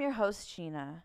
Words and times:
I'm 0.00 0.04
your 0.04 0.12
host, 0.12 0.48
Sheena. 0.48 1.02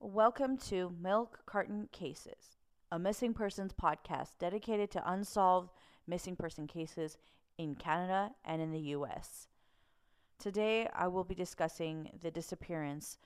Welcome 0.00 0.56
to 0.68 0.90
Milk 0.98 1.40
Carton 1.44 1.86
Cases, 1.92 2.56
a 2.90 2.98
missing 2.98 3.34
persons 3.34 3.74
podcast 3.74 4.38
dedicated 4.38 4.90
to 4.92 5.12
unsolved 5.12 5.68
missing 6.06 6.34
person 6.34 6.66
cases 6.66 7.18
in 7.58 7.74
Canada 7.74 8.30
and 8.46 8.62
in 8.62 8.72
the 8.72 8.80
US. 8.96 9.48
Today, 10.38 10.88
I 10.94 11.08
will 11.08 11.24
be 11.24 11.34
discussing 11.34 12.08
the 12.22 12.30
disappearance 12.30 13.18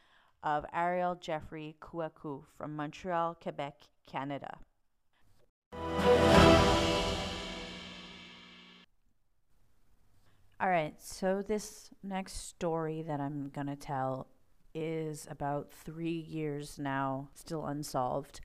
of 0.43 0.67
Ariel 0.75 1.15
Jeffrey 1.15 1.77
Kouakou 1.81 2.43
from 2.59 2.75
Montreal, 2.75 3.37
Quebec, 3.41 3.77
Canada. 4.11 4.59
All 10.61 10.69
right, 10.69 10.95
so 11.01 11.43
this 11.43 11.91
next 12.03 12.49
story 12.49 13.03
that 13.03 13.21
I'm 13.21 13.51
going 13.51 13.69
to 13.69 13.77
tell 13.77 14.27
is 14.75 15.27
about 15.31 15.71
three 15.73 16.11
years 16.11 16.79
now, 16.79 17.29
still 17.35 17.67
unsolved. 17.67 18.41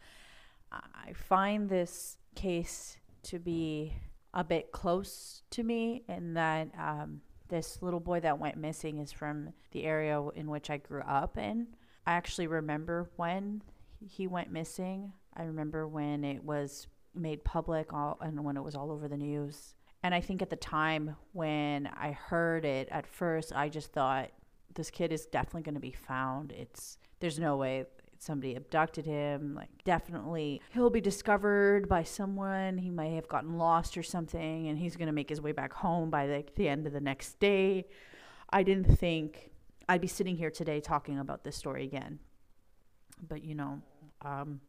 I 0.72 1.14
find 1.14 1.70
this 1.70 2.18
case 2.36 2.98
to 3.24 3.40
be 3.40 3.94
a 4.34 4.44
bit 4.44 4.72
close 4.72 5.42
to 5.52 5.64
me 5.64 6.04
in 6.08 6.34
that 6.34 6.70
um, 6.78 7.22
this 7.50 7.82
little 7.82 8.00
boy 8.00 8.20
that 8.20 8.40
went 8.40 8.58
missing 8.58 8.98
is 8.98 9.12
from 9.12 9.54
the 9.72 9.86
area 9.86 10.22
in 10.36 10.50
which 10.50 10.70
I 10.70 10.78
grew 10.78 11.02
up 11.02 11.38
in. 11.38 11.68
I 12.06 12.14
actually 12.14 12.48
remember 12.48 13.10
when 13.16 13.62
he 14.00 14.28
went 14.28 14.52
missing. 14.52 15.14
I 15.36 15.44
remember 15.44 15.88
when 15.88 16.24
it 16.24 16.44
was 16.44 16.88
made 17.16 17.44
public 17.44 17.94
all, 17.94 18.18
and 18.22 18.44
when 18.44 18.58
it 18.58 18.64
was 18.64 18.76
all 18.76 18.92
over 18.92 19.08
the 19.08 19.18
news. 19.18 19.76
And 20.04 20.14
I 20.14 20.22
think 20.22 20.42
at 20.42 20.50
the 20.50 20.56
time 20.56 21.16
when 21.34 21.88
I 21.88 22.12
heard 22.12 22.66
it 22.66 22.88
at 22.92 23.08
first, 23.08 23.52
I 23.56 23.70
just 23.70 23.92
thought 23.92 24.30
this 24.78 24.90
kid 24.90 25.12
is 25.12 25.26
definitely 25.26 25.64
going 25.64 25.76
to 25.76 25.82
be 25.82 25.92
found. 25.92 26.54
It's 26.54 26.98
there's 27.20 27.40
no 27.40 27.58
way 27.58 27.86
somebody 28.20 28.56
abducted 28.56 29.06
him. 29.06 29.56
Like 29.56 29.84
definitely 29.84 30.62
he'll 30.74 30.90
be 30.90 31.02
discovered 31.02 31.90
by 31.90 32.04
someone. 32.04 32.78
He 32.78 32.90
might 32.90 33.14
have 33.14 33.28
gotten 33.28 33.58
lost 33.58 33.98
or 33.98 34.04
something 34.04 34.68
and 34.68 34.78
he's 34.78 34.96
going 34.96 35.08
to 35.08 35.14
make 35.14 35.30
his 35.30 35.42
way 35.42 35.52
back 35.52 35.74
home 35.74 36.10
by 36.10 36.28
like 36.28 36.56
the 36.56 36.70
end 36.70 36.88
of 36.88 36.94
the 36.94 37.02
next 37.02 37.40
day. 37.40 37.88
I 38.52 38.64
didn't 38.64 38.98
think 38.98 39.52
I'd 39.90 40.02
be 40.02 40.08
sitting 40.08 40.38
here 40.38 40.52
today 40.52 40.80
talking 40.80 41.20
about 41.20 41.44
this 41.44 41.56
story 41.56 41.84
again. 41.84 42.20
But 43.28 43.44
you 43.44 43.56
know, 43.56 43.82
um, 44.22 44.62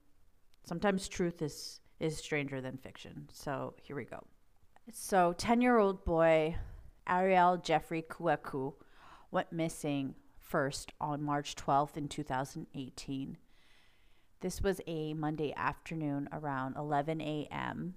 sometimes 0.65 1.07
truth 1.07 1.43
is 1.43 1.81
is 2.01 2.17
stranger 2.17 2.61
than 2.61 2.77
fiction. 2.79 3.29
So 3.33 3.75
here 3.83 3.97
we 3.97 4.05
go. 4.05 4.25
So 4.93 5.35
10-year-old 5.37 6.05
boy 6.05 6.57
Ariel 7.07 7.59
Jeffrey 7.59 8.03
Kouakou 8.03 8.75
went 9.31 9.53
missing 9.53 10.15
first 10.41 10.93
on 11.01 11.23
March 11.23 11.55
12th 11.57 11.97
in 11.97 12.09
2018. 12.09 13.37
This 14.41 14.63
was 14.63 14.81
a 14.87 15.15
Monday 15.15 15.53
afternoon 15.57 16.29
around 16.33 16.77
11 16.77 17.21
a.m. 17.21 17.95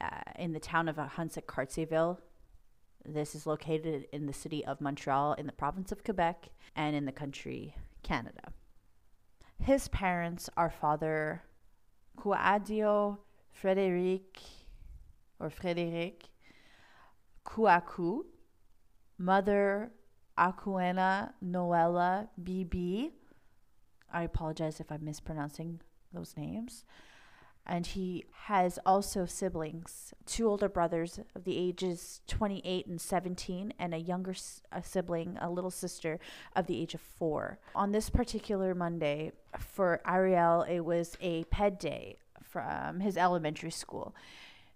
Uh, 0.00 0.08
in 0.38 0.52
the 0.52 0.60
town 0.60 0.88
of 0.88 0.96
Ahuntsic 0.96 1.46
Cartierville. 1.46 2.18
This 3.04 3.34
is 3.34 3.46
located 3.46 4.06
in 4.12 4.26
the 4.26 4.32
city 4.32 4.64
of 4.64 4.80
Montreal 4.80 5.34
in 5.34 5.46
the 5.46 5.52
province 5.52 5.90
of 5.92 6.04
Quebec 6.04 6.48
and 6.76 6.94
in 6.94 7.06
the 7.06 7.12
country 7.12 7.74
Canada. 8.02 8.52
His 9.58 9.88
parents 9.88 10.50
are 10.56 10.70
father 10.70 11.42
Kouadio 12.18 13.18
Frederic 13.52 14.38
or 15.38 15.50
Frederic 15.50 16.24
Kouakou, 17.46 18.24
mother 19.18 19.92
Akuena 20.38 21.32
Noella 21.44 22.28
BB. 22.42 23.10
I 24.12 24.22
apologize 24.22 24.80
if 24.80 24.90
I'm 24.90 25.04
mispronouncing 25.04 25.80
those 26.12 26.34
names. 26.36 26.84
And 27.66 27.86
he 27.86 28.24
has 28.46 28.78
also 28.84 29.26
siblings, 29.26 30.12
two 30.26 30.48
older 30.48 30.68
brothers 30.68 31.20
of 31.36 31.44
the 31.44 31.56
ages 31.56 32.20
28 32.26 32.86
and 32.86 33.00
17, 33.00 33.74
and 33.78 33.94
a 33.94 33.98
younger 33.98 34.34
a 34.72 34.82
sibling, 34.82 35.38
a 35.40 35.50
little 35.50 35.70
sister 35.70 36.18
of 36.56 36.66
the 36.66 36.80
age 36.80 36.94
of 36.94 37.00
four. 37.00 37.58
On 37.74 37.92
this 37.92 38.10
particular 38.10 38.74
Monday, 38.74 39.32
for 39.58 40.00
Ariel, 40.06 40.62
it 40.62 40.80
was 40.80 41.16
a 41.20 41.44
PED 41.44 41.78
day 41.78 42.16
from 42.42 43.00
his 43.00 43.16
elementary 43.16 43.70
school. 43.70 44.16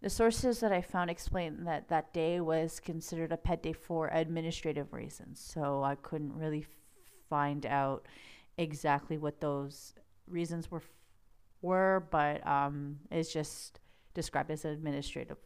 The 0.04 0.10
sources 0.10 0.60
that 0.60 0.70
I 0.70 0.82
found 0.82 1.08
explain 1.08 1.64
that 1.64 1.88
that 1.88 2.12
day 2.12 2.38
was 2.38 2.78
considered 2.78 3.32
a 3.32 3.38
PED 3.38 3.62
day 3.62 3.72
for 3.72 4.08
administrative 4.08 4.92
reasons. 4.92 5.40
So 5.40 5.82
I 5.82 5.94
couldn't 5.94 6.36
really 6.36 6.66
find 7.30 7.64
out 7.64 8.04
exactly 8.58 9.16
what 9.16 9.40
those 9.40 9.94
reasons 10.26 10.70
were, 10.70 10.82
were 11.62 12.06
but 12.10 12.46
um, 12.46 12.98
it's 13.10 13.32
just 13.32 13.80
described 14.12 14.50
as 14.50 14.66
administrative. 14.66 15.38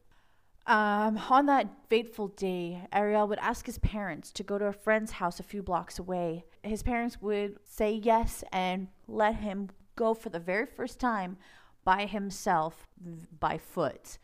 Um, 0.66 1.18
on 1.30 1.46
that 1.46 1.68
fateful 1.88 2.26
day, 2.26 2.84
Ariel 2.92 3.28
would 3.28 3.38
ask 3.38 3.64
his 3.64 3.78
parents 3.78 4.32
to 4.32 4.42
go 4.42 4.58
to 4.58 4.64
a 4.64 4.72
friend's 4.72 5.12
house 5.12 5.38
a 5.38 5.44
few 5.44 5.62
blocks 5.62 6.00
away. 6.00 6.44
His 6.64 6.82
parents 6.82 7.22
would 7.22 7.60
say 7.64 7.92
yes 7.92 8.42
and 8.50 8.88
let 9.06 9.36
him 9.36 9.70
go 9.94 10.14
for 10.14 10.30
the 10.30 10.40
very 10.40 10.66
first 10.66 10.98
time 10.98 11.36
by 11.84 12.06
himself 12.06 12.88
by 13.38 13.56
foot. 13.56 14.18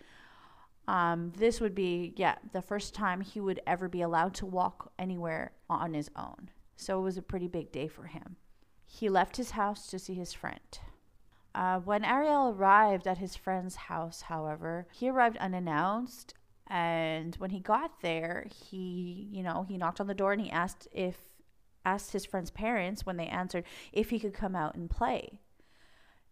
Um, 0.86 1.32
this 1.36 1.60
would 1.60 1.74
be, 1.74 2.12
yeah, 2.16 2.36
the 2.52 2.62
first 2.62 2.94
time 2.94 3.20
he 3.20 3.40
would 3.40 3.60
ever 3.66 3.88
be 3.88 4.02
allowed 4.02 4.34
to 4.34 4.46
walk 4.46 4.92
anywhere 4.98 5.52
on 5.70 5.94
his 5.94 6.10
own. 6.16 6.50
So 6.76 6.98
it 6.98 7.02
was 7.02 7.16
a 7.16 7.22
pretty 7.22 7.48
big 7.48 7.72
day 7.72 7.88
for 7.88 8.04
him. 8.04 8.36
He 8.86 9.08
left 9.08 9.36
his 9.36 9.52
house 9.52 9.86
to 9.88 9.98
see 9.98 10.14
his 10.14 10.32
friend. 10.32 10.60
Uh, 11.54 11.78
when 11.78 12.04
Ariel 12.04 12.50
arrived 12.50 13.06
at 13.06 13.18
his 13.18 13.36
friend's 13.36 13.76
house, 13.76 14.22
however, 14.22 14.86
he 14.92 15.08
arrived 15.08 15.36
unannounced. 15.38 16.34
And 16.66 17.34
when 17.36 17.50
he 17.50 17.60
got 17.60 18.00
there, 18.00 18.46
he, 18.52 19.28
you 19.30 19.42
know, 19.42 19.64
he 19.68 19.78
knocked 19.78 20.00
on 20.00 20.06
the 20.06 20.14
door 20.14 20.32
and 20.32 20.40
he 20.40 20.50
asked 20.50 20.88
if, 20.92 21.16
asked 21.84 22.12
his 22.12 22.24
friend's 22.24 22.50
parents 22.50 23.06
when 23.06 23.16
they 23.16 23.26
answered 23.26 23.64
if 23.92 24.10
he 24.10 24.18
could 24.18 24.34
come 24.34 24.56
out 24.56 24.74
and 24.74 24.90
play. 24.90 25.40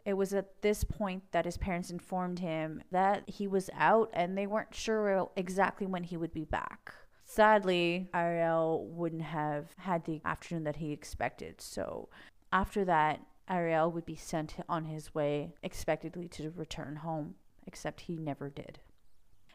It 0.05 0.15
was 0.15 0.35
at 0.35 0.63
this 0.63 0.83
point 0.83 1.23
that 1.31 1.45
his 1.45 1.57
parents 1.57 1.91
informed 1.91 2.41
him 2.41 2.83
that 2.91 3.23
he 3.29 3.47
was 3.47 3.71
out 3.75 4.11
and 4.13 4.37
they 4.37 4.47
weren't 4.47 4.75
sure 4.75 5.31
exactly 5.37 5.87
when 5.87 6.05
he 6.05 6.17
would 6.17 6.33
be 6.33 6.45
back. 6.45 6.93
Sadly, 7.25 8.11
Ariel 8.13 8.89
wouldn't 8.89 9.23
have 9.23 9.75
had 9.79 10.05
the 10.05 10.21
afternoon 10.25 10.65
that 10.65 10.77
he 10.77 10.93
expected. 10.93 11.61
So 11.61 12.09
after 12.53 12.85
that, 12.85 13.21
Ariel 13.49 13.91
would 13.93 14.05
be 14.05 14.17
sent 14.17 14.57
on 14.69 14.85
his 14.85 15.15
way, 15.15 15.55
expectedly 15.63 16.29
to 16.29 16.51
return 16.51 16.97
home, 16.97 17.37
except 17.67 18.03
he 18.03 18.17
never 18.17 18.51
did. 18.51 18.81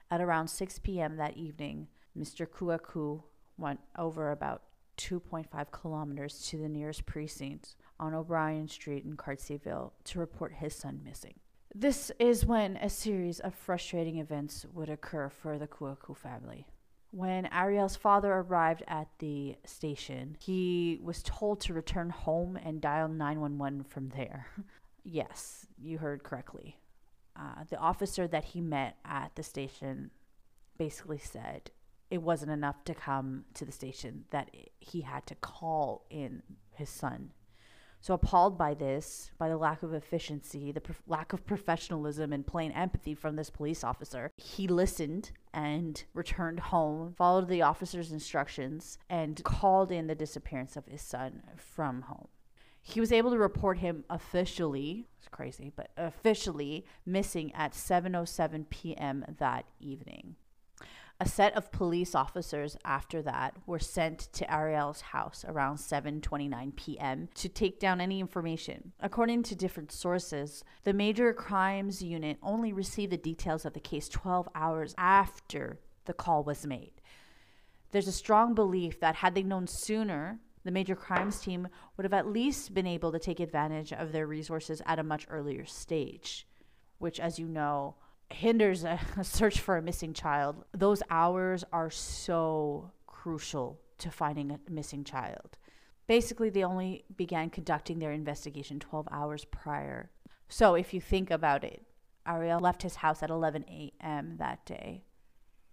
At 0.10 0.22
around 0.22 0.48
6 0.48 0.80
p.m. 0.80 1.18
that 1.18 1.36
evening, 1.36 1.88
Mr. 2.18 2.48
Kouakou 2.48 3.24
went 3.58 3.82
over 3.98 4.32
about 4.32 4.64
2.5 4.98 5.72
kilometers 5.72 6.48
to 6.48 6.58
the 6.58 6.70
nearest 6.70 7.06
precinct 7.06 7.76
on 8.00 8.14
O'Brien 8.14 8.68
Street 8.68 9.06
in 9.06 9.18
Cartierville 9.18 9.92
to 10.06 10.20
report 10.20 10.54
his 10.54 10.76
son 10.76 11.02
missing. 11.04 11.36
This 11.74 12.12
is 12.20 12.46
when 12.46 12.78
a 12.78 12.90
series 12.90 13.40
of 13.40 13.54
frustrating 13.54 14.18
events 14.18 14.66
would 14.74 14.90
occur 14.90 15.30
for 15.30 15.58
the 15.58 15.68
Kouakou 15.68 16.16
family. 16.16 16.66
When 17.12 17.46
Ariel's 17.48 17.96
father 17.96 18.34
arrived 18.34 18.84
at 18.88 19.08
the 19.20 19.56
station, 19.66 20.38
he 20.40 21.00
was 21.02 21.24
told 21.24 21.62
to 21.62 21.74
return 21.74 22.10
home 22.10 22.58
and 22.58 22.82
dial 22.82 23.08
911 23.08 23.84
from 23.84 24.10
there. 24.10 24.48
yes, 25.04 25.68
you 25.78 25.98
heard 25.98 26.24
correctly. 26.24 26.78
Uh, 27.36 27.64
the 27.70 27.78
officer 27.78 28.28
that 28.28 28.44
he 28.44 28.62
met 28.62 28.98
at 29.06 29.36
the 29.36 29.44
station 29.44 30.12
basically 30.78 31.20
said 31.20 31.72
it 32.10 32.22
wasn't 32.22 32.52
enough 32.52 32.84
to 32.86 32.94
come 32.94 33.46
to 33.54 33.66
the 33.66 33.72
station, 33.72 34.26
that 34.32 34.50
he 34.80 35.02
had 35.02 35.26
to 35.28 35.36
call 35.36 36.06
in 36.10 36.42
his 36.72 36.90
son 36.90 37.32
so, 38.08 38.14
appalled 38.14 38.58
by 38.58 38.74
this, 38.74 39.32
by 39.38 39.50
the 39.50 39.58
lack 39.58 39.84
of 39.84 39.94
efficiency, 39.94 40.72
the 40.72 40.82
lack 41.08 41.34
of 41.34 41.46
professionalism, 41.46 42.32
and 42.32 42.48
plain 42.48 42.72
empathy 42.72 43.14
from 43.14 43.36
this 43.36 43.50
police 43.50 43.84
officer, 43.84 44.32
he 44.38 44.66
listened 44.66 45.32
and 45.54 46.06
returned 46.14 46.62
home, 46.62 47.16
followed 47.18 47.50
the 47.50 47.64
officer's 47.64 48.14
instructions, 48.14 48.98
and 49.10 49.44
called 49.44 49.92
in 49.92 50.08
the 50.08 50.16
disappearance 50.16 50.78
of 50.78 50.86
his 50.86 51.02
son 51.02 51.44
from 51.58 52.04
home. 52.04 52.30
He 52.82 53.02
was 53.02 53.12
able 53.12 53.32
to 53.32 53.38
report 53.38 53.80
him 53.80 54.06
officially, 54.10 55.10
it's 55.20 55.28
crazy, 55.28 55.74
but 55.76 55.90
officially 55.98 56.86
missing 57.06 57.54
at 57.56 57.74
7:07 57.74 58.70
p.m. 58.70 59.26
that 59.38 59.66
evening. 59.82 60.38
A 61.20 61.28
set 61.28 61.56
of 61.56 61.72
police 61.72 62.14
officers 62.14 62.78
after 62.86 63.24
that 63.24 63.56
were 63.66 63.80
sent 63.80 64.20
to 64.34 64.54
Ariel's 64.54 65.02
house 65.02 65.44
around 65.48 65.78
7:29 65.78 66.76
p.m. 66.76 67.30
to 67.34 67.50
take 67.50 67.80
down 67.80 68.00
any 68.00 68.20
information. 68.20 68.94
According 69.00 69.42
to 69.44 69.56
different 69.56 69.92
sources, 69.92 70.64
the 70.84 70.94
major 70.94 71.34
crimes 71.34 72.04
unit 72.04 72.38
only 72.44 72.72
received 72.72 73.12
the 73.12 73.18
details 73.18 73.66
of 73.66 73.74
the 73.74 73.80
case 73.80 74.08
12 74.10 74.48
hours 74.54 74.94
after 74.96 75.80
the 76.06 76.14
call 76.14 76.44
was 76.44 76.68
made. 76.68 77.02
There's 77.92 78.08
a 78.08 78.12
strong 78.12 78.54
belief 78.54 79.00
that 79.00 79.16
had 79.16 79.34
they 79.34 79.42
known 79.44 79.66
sooner, 79.66 80.40
the 80.64 80.72
major 80.72 80.96
crimes 80.96 81.40
team 81.40 81.68
would 81.96 82.04
have 82.04 82.14
at 82.14 82.28
least 82.28 82.76
been 82.76 82.86
able 82.86 83.12
to 83.12 83.20
take 83.20 83.40
advantage 83.40 83.92
of 83.92 84.12
their 84.12 84.28
resources 84.28 84.84
at 84.86 85.00
a 85.00 85.04
much 85.04 85.26
earlier 85.30 85.66
stage, 85.66 86.48
which, 87.00 87.20
as 87.20 87.40
you 87.40 87.48
know, 87.48 87.96
hinders 88.30 88.84
a, 88.84 89.00
a 89.18 89.24
search 89.24 89.60
for 89.60 89.78
a 89.78 89.82
missing 89.82 90.14
child. 90.14 90.64
Those 90.74 91.04
hours 91.10 91.64
are 91.72 91.90
so 91.90 92.92
crucial 93.06 93.80
to 94.00 94.12
finding 94.12 94.52
a 94.52 94.60
missing 94.70 95.04
child. 95.04 95.58
Basically, 96.08 96.50
they 96.50 96.64
only 96.64 97.04
began 97.16 97.50
conducting 97.50 98.00
their 98.00 98.14
investigation 98.14 98.80
12 98.80 99.08
hours 99.12 99.46
prior. 99.46 100.10
So, 100.48 100.76
if 100.76 100.94
you 100.94 101.02
think 101.02 101.30
about 101.30 101.64
it, 101.64 101.84
Ariel 102.26 102.60
left 102.60 102.84
his 102.84 102.96
house 102.96 103.22
at 103.24 103.30
11 103.30 103.66
a.m. 103.68 104.36
that 104.38 104.66
day. 104.66 105.04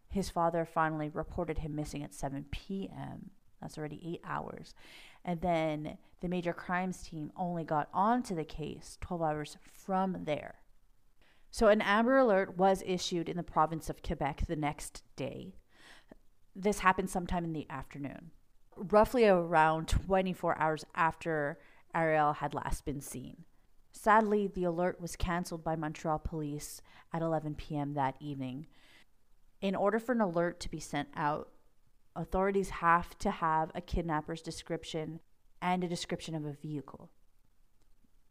His 0.08 0.30
father 0.30 0.64
finally 0.64 1.08
reported 1.08 1.58
him 1.58 1.74
missing 1.74 2.02
at 2.02 2.14
7 2.14 2.46
p.m. 2.50 3.30
That's 3.60 3.78
already 3.78 4.00
eight 4.04 4.20
hours. 4.24 4.74
And 5.24 5.40
then 5.40 5.98
the 6.20 6.28
major 6.28 6.52
crimes 6.52 7.02
team 7.02 7.32
only 7.36 7.64
got 7.64 7.88
onto 7.92 8.34
the 8.34 8.44
case 8.44 8.98
12 9.00 9.22
hours 9.22 9.56
from 9.72 10.24
there. 10.24 10.56
So 11.54 11.68
an 11.68 11.82
Amber 11.82 12.18
Alert 12.18 12.58
was 12.58 12.82
issued 12.84 13.28
in 13.28 13.36
the 13.36 13.44
province 13.44 13.88
of 13.88 14.02
Quebec 14.02 14.42
the 14.48 14.56
next 14.56 15.04
day. 15.14 15.54
This 16.56 16.80
happened 16.80 17.10
sometime 17.10 17.44
in 17.44 17.52
the 17.52 17.70
afternoon, 17.70 18.32
roughly 18.76 19.28
around 19.28 19.86
24 19.86 20.58
hours 20.58 20.84
after 20.96 21.60
Ariel 21.94 22.32
had 22.32 22.54
last 22.54 22.84
been 22.84 23.00
seen. 23.00 23.44
Sadly, 23.92 24.48
the 24.48 24.64
alert 24.64 25.00
was 25.00 25.14
canceled 25.14 25.62
by 25.62 25.76
Montreal 25.76 26.18
police 26.18 26.82
at 27.12 27.22
11 27.22 27.54
p.m. 27.54 27.94
that 27.94 28.16
evening. 28.18 28.66
In 29.60 29.76
order 29.76 30.00
for 30.00 30.10
an 30.10 30.20
alert 30.20 30.58
to 30.58 30.68
be 30.68 30.80
sent 30.80 31.06
out, 31.14 31.50
authorities 32.16 32.70
have 32.70 33.16
to 33.18 33.30
have 33.30 33.70
a 33.76 33.80
kidnapper's 33.80 34.42
description 34.42 35.20
and 35.62 35.84
a 35.84 35.88
description 35.88 36.34
of 36.34 36.44
a 36.44 36.52
vehicle. 36.52 37.10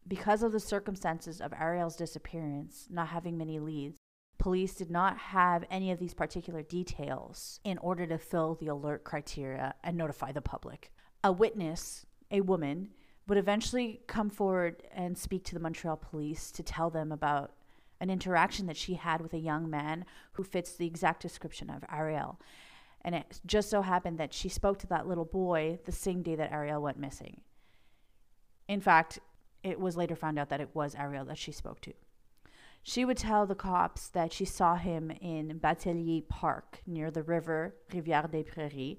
Because 0.06 0.42
of 0.42 0.52
the 0.52 0.60
circumstances 0.60 1.40
of 1.40 1.52
Ariel's 1.54 1.96
disappearance, 1.96 2.86
not 2.90 3.08
having 3.08 3.38
many 3.38 3.58
leads, 3.58 3.98
police 4.38 4.74
did 4.74 4.90
not 4.90 5.16
have 5.16 5.64
any 5.70 5.90
of 5.90 5.98
these 5.98 6.12
particular 6.12 6.62
details 6.62 7.60
in 7.64 7.78
order 7.78 8.06
to 8.06 8.18
fill 8.18 8.54
the 8.54 8.66
alert 8.66 9.04
criteria 9.04 9.74
and 9.82 9.96
notify 9.96 10.32
the 10.32 10.42
public. 10.42 10.92
A 11.22 11.32
witness, 11.32 12.04
a 12.30 12.42
woman, 12.42 12.90
would 13.26 13.38
eventually 13.38 14.02
come 14.06 14.28
forward 14.28 14.82
and 14.92 15.16
speak 15.16 15.44
to 15.44 15.54
the 15.54 15.60
Montreal 15.60 15.96
police 15.96 16.50
to 16.50 16.62
tell 16.62 16.90
them 16.90 17.10
about 17.10 17.52
an 18.00 18.10
interaction 18.10 18.66
that 18.66 18.76
she 18.76 18.94
had 18.94 19.22
with 19.22 19.32
a 19.32 19.38
young 19.38 19.70
man 19.70 20.04
who 20.32 20.44
fits 20.44 20.74
the 20.74 20.86
exact 20.86 21.22
description 21.22 21.70
of 21.70 21.84
Ariel. 21.90 22.38
And 23.00 23.14
it 23.14 23.40
just 23.46 23.70
so 23.70 23.80
happened 23.80 24.18
that 24.18 24.34
she 24.34 24.50
spoke 24.50 24.78
to 24.80 24.86
that 24.88 25.06
little 25.06 25.24
boy 25.24 25.78
the 25.84 25.92
same 25.92 26.22
day 26.22 26.34
that 26.36 26.52
Ariel 26.52 26.82
went 26.82 26.98
missing. 26.98 27.40
In 28.68 28.80
fact, 28.80 29.20
it 29.64 29.80
was 29.80 29.96
later 29.96 30.14
found 30.14 30.38
out 30.38 30.50
that 30.50 30.60
it 30.60 30.74
was 30.74 30.94
Ariel 30.94 31.24
that 31.24 31.38
she 31.38 31.50
spoke 31.50 31.80
to. 31.80 31.94
She 32.82 33.06
would 33.06 33.16
tell 33.16 33.46
the 33.46 33.54
cops 33.54 34.08
that 34.08 34.32
she 34.32 34.44
saw 34.44 34.76
him 34.76 35.10
in 35.10 35.58
Batelier 35.58 36.28
Park 36.28 36.82
near 36.86 37.10
the 37.10 37.22
river 37.22 37.74
Rivière 37.90 38.30
des 38.30 38.44
Prairies 38.44 38.98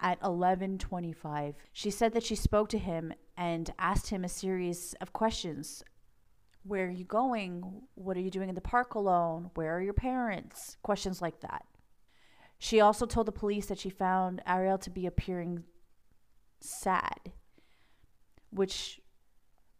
at 0.00 0.18
11:25. 0.20 1.54
She 1.70 1.90
said 1.90 2.14
that 2.14 2.22
she 2.22 2.34
spoke 2.34 2.70
to 2.70 2.78
him 2.78 3.12
and 3.36 3.70
asked 3.78 4.08
him 4.08 4.24
a 4.24 4.28
series 4.28 4.94
of 4.94 5.12
questions. 5.12 5.84
Where 6.62 6.86
are 6.86 6.90
you 6.90 7.04
going? 7.04 7.82
What 7.94 8.16
are 8.16 8.20
you 8.20 8.30
doing 8.30 8.48
in 8.48 8.54
the 8.54 8.60
park 8.62 8.94
alone? 8.94 9.50
Where 9.54 9.76
are 9.76 9.82
your 9.82 9.92
parents? 9.92 10.78
Questions 10.82 11.20
like 11.20 11.40
that. 11.40 11.66
She 12.58 12.80
also 12.80 13.04
told 13.04 13.26
the 13.26 13.32
police 13.32 13.66
that 13.66 13.78
she 13.78 13.90
found 13.90 14.42
Ariel 14.46 14.78
to 14.78 14.90
be 14.90 15.06
appearing 15.06 15.64
sad, 16.60 17.32
which 18.50 19.00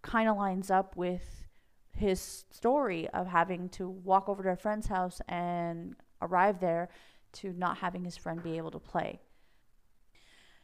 kind 0.07 0.29
of 0.29 0.37
lines 0.37 0.71
up 0.71 0.97
with 0.97 1.45
his 1.93 2.45
story 2.51 3.09
of 3.09 3.27
having 3.27 3.69
to 3.71 3.89
walk 3.89 4.29
over 4.29 4.43
to 4.43 4.51
a 4.51 4.57
friend's 4.57 4.87
house 4.87 5.21
and 5.29 5.97
arrive 6.23 6.61
there 6.61 6.89
to 7.33 7.53
not 7.53 7.79
having 7.79 8.05
his 8.05 8.17
friend 8.17 8.43
be 8.43 8.57
able 8.57 8.71
to 8.71 8.79
play. 8.79 9.19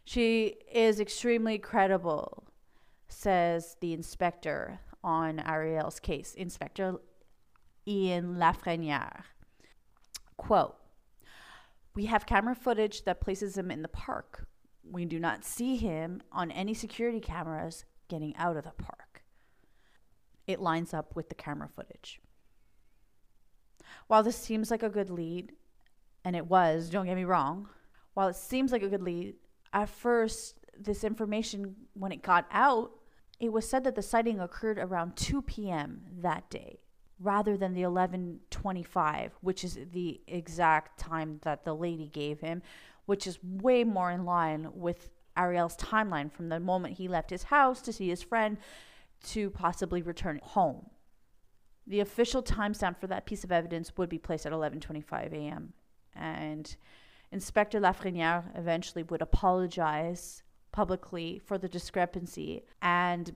She 0.04 0.56
is 0.72 1.00
extremely 1.00 1.58
credible, 1.58 2.44
says 3.08 3.76
the 3.80 3.92
inspector 3.92 4.80
on 5.02 5.40
Ariel's 5.40 5.98
case, 5.98 6.34
Inspector 6.34 6.94
Ian 7.86 8.36
Lafreniere. 8.36 9.22
Quote, 10.36 10.76
we 11.94 12.06
have 12.06 12.26
camera 12.26 12.54
footage 12.54 13.04
that 13.04 13.20
places 13.20 13.58
him 13.58 13.70
in 13.70 13.82
the 13.82 13.88
park. 13.88 14.46
We 14.88 15.04
do 15.04 15.18
not 15.18 15.44
see 15.44 15.76
him 15.76 16.22
on 16.32 16.50
any 16.50 16.74
security 16.74 17.20
cameras 17.20 17.84
getting 18.08 18.34
out 18.36 18.56
of 18.56 18.64
the 18.64 18.70
park. 18.70 19.11
It 20.46 20.60
lines 20.60 20.92
up 20.92 21.14
with 21.14 21.28
the 21.28 21.34
camera 21.34 21.68
footage. 21.68 22.20
While 24.06 24.22
this 24.22 24.36
seems 24.36 24.70
like 24.70 24.82
a 24.82 24.88
good 24.88 25.10
lead, 25.10 25.52
and 26.24 26.36
it 26.36 26.46
was, 26.46 26.88
don't 26.88 27.06
get 27.06 27.16
me 27.16 27.24
wrong, 27.24 27.68
while 28.14 28.28
it 28.28 28.36
seems 28.36 28.72
like 28.72 28.82
a 28.82 28.88
good 28.88 29.02
lead, 29.02 29.34
at 29.72 29.88
first, 29.88 30.56
this 30.78 31.04
information, 31.04 31.74
when 31.94 32.12
it 32.12 32.22
got 32.22 32.46
out, 32.50 32.92
it 33.40 33.52
was 33.52 33.68
said 33.68 33.84
that 33.84 33.94
the 33.94 34.02
sighting 34.02 34.38
occurred 34.38 34.78
around 34.78 35.16
2 35.16 35.42
p.m. 35.42 36.02
that 36.20 36.48
day 36.50 36.78
rather 37.22 37.56
than 37.56 37.72
the 37.74 37.86
1125 37.86 39.32
which 39.40 39.64
is 39.64 39.78
the 39.92 40.20
exact 40.26 40.98
time 40.98 41.38
that 41.42 41.64
the 41.64 41.74
lady 41.74 42.08
gave 42.08 42.40
him 42.40 42.62
which 43.06 43.26
is 43.26 43.38
way 43.42 43.84
more 43.84 44.10
in 44.10 44.24
line 44.24 44.68
with 44.74 45.10
ariel's 45.36 45.76
timeline 45.76 46.30
from 46.30 46.48
the 46.48 46.58
moment 46.58 46.96
he 46.98 47.08
left 47.08 47.30
his 47.30 47.44
house 47.44 47.80
to 47.80 47.92
see 47.92 48.08
his 48.08 48.22
friend 48.22 48.58
to 49.22 49.50
possibly 49.50 50.02
return 50.02 50.40
home 50.42 50.90
the 51.86 52.00
official 52.00 52.42
timestamp 52.42 52.98
for 52.98 53.06
that 53.08 53.26
piece 53.26 53.44
of 53.44 53.52
evidence 53.52 53.96
would 53.96 54.08
be 54.08 54.18
placed 54.18 54.46
at 54.46 54.52
11:25 54.52 55.32
a.m. 55.32 55.72
and 56.14 56.76
Inspector 57.30 57.78
Lafreniere 57.80 58.44
eventually 58.56 59.02
would 59.04 59.22
apologize 59.22 60.42
publicly 60.70 61.38
for 61.38 61.58
the 61.58 61.68
discrepancy 61.68 62.64
and 62.80 63.34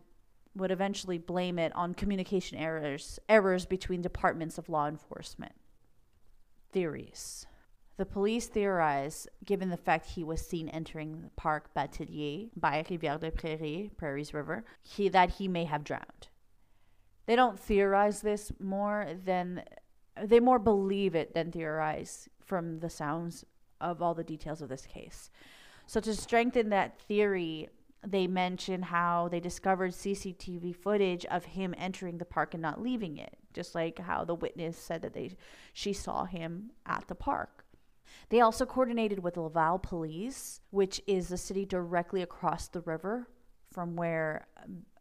would 0.54 0.70
eventually 0.70 1.18
blame 1.18 1.58
it 1.58 1.74
on 1.74 1.94
communication 1.94 2.58
errors, 2.58 3.18
errors 3.28 3.66
between 3.66 4.00
departments 4.00 4.58
of 4.58 4.68
law 4.68 4.86
enforcement. 4.86 5.52
Theories. 6.72 7.46
The 7.96 8.06
police 8.06 8.46
theorize, 8.46 9.26
given 9.44 9.70
the 9.70 9.76
fact 9.76 10.10
he 10.10 10.22
was 10.22 10.46
seen 10.46 10.68
entering 10.68 11.22
the 11.22 11.30
park 11.30 11.72
Batelier 11.74 12.50
by 12.54 12.82
Rivière 12.82 13.18
des 13.18 13.30
Prairies, 13.30 13.90
Prairies 13.96 14.34
River, 14.34 14.64
he, 14.82 15.08
that 15.08 15.30
he 15.30 15.48
may 15.48 15.64
have 15.64 15.82
drowned. 15.82 16.28
They 17.24 17.36
don't 17.36 17.58
theorize 17.58 18.20
this 18.20 18.52
more 18.60 19.08
than 19.24 19.64
they 20.22 20.40
more 20.40 20.58
believe 20.58 21.14
it 21.14 21.34
than 21.34 21.52
theorize 21.52 22.28
from 22.44 22.78
the 22.78 22.88
sounds 22.88 23.44
of 23.80 24.00
all 24.00 24.14
the 24.14 24.24
details 24.24 24.62
of 24.62 24.68
this 24.68 24.86
case. 24.86 25.30
So 25.86 26.00
to 26.00 26.14
strengthen 26.14 26.70
that 26.70 26.98
theory, 27.00 27.68
they 28.06 28.26
mention 28.26 28.82
how 28.82 29.28
they 29.28 29.40
discovered 29.40 29.92
CCTV 29.92 30.74
footage 30.74 31.26
of 31.26 31.44
him 31.44 31.74
entering 31.76 32.18
the 32.18 32.24
park 32.24 32.54
and 32.54 32.62
not 32.62 32.80
leaving 32.80 33.18
it, 33.18 33.36
just 33.52 33.74
like 33.74 33.98
how 33.98 34.24
the 34.24 34.34
witness 34.34 34.78
said 34.78 35.02
that 35.02 35.12
they 35.12 35.32
she 35.72 35.92
saw 35.92 36.24
him 36.24 36.70
at 36.86 37.06
the 37.08 37.14
park. 37.14 37.65
They 38.28 38.40
also 38.40 38.66
coordinated 38.66 39.20
with 39.22 39.36
Laval 39.36 39.78
Police, 39.78 40.60
which 40.70 41.00
is 41.06 41.28
the 41.28 41.36
city 41.36 41.64
directly 41.64 42.22
across 42.22 42.68
the 42.68 42.80
river 42.82 43.28
from 43.72 43.96
where 43.96 44.46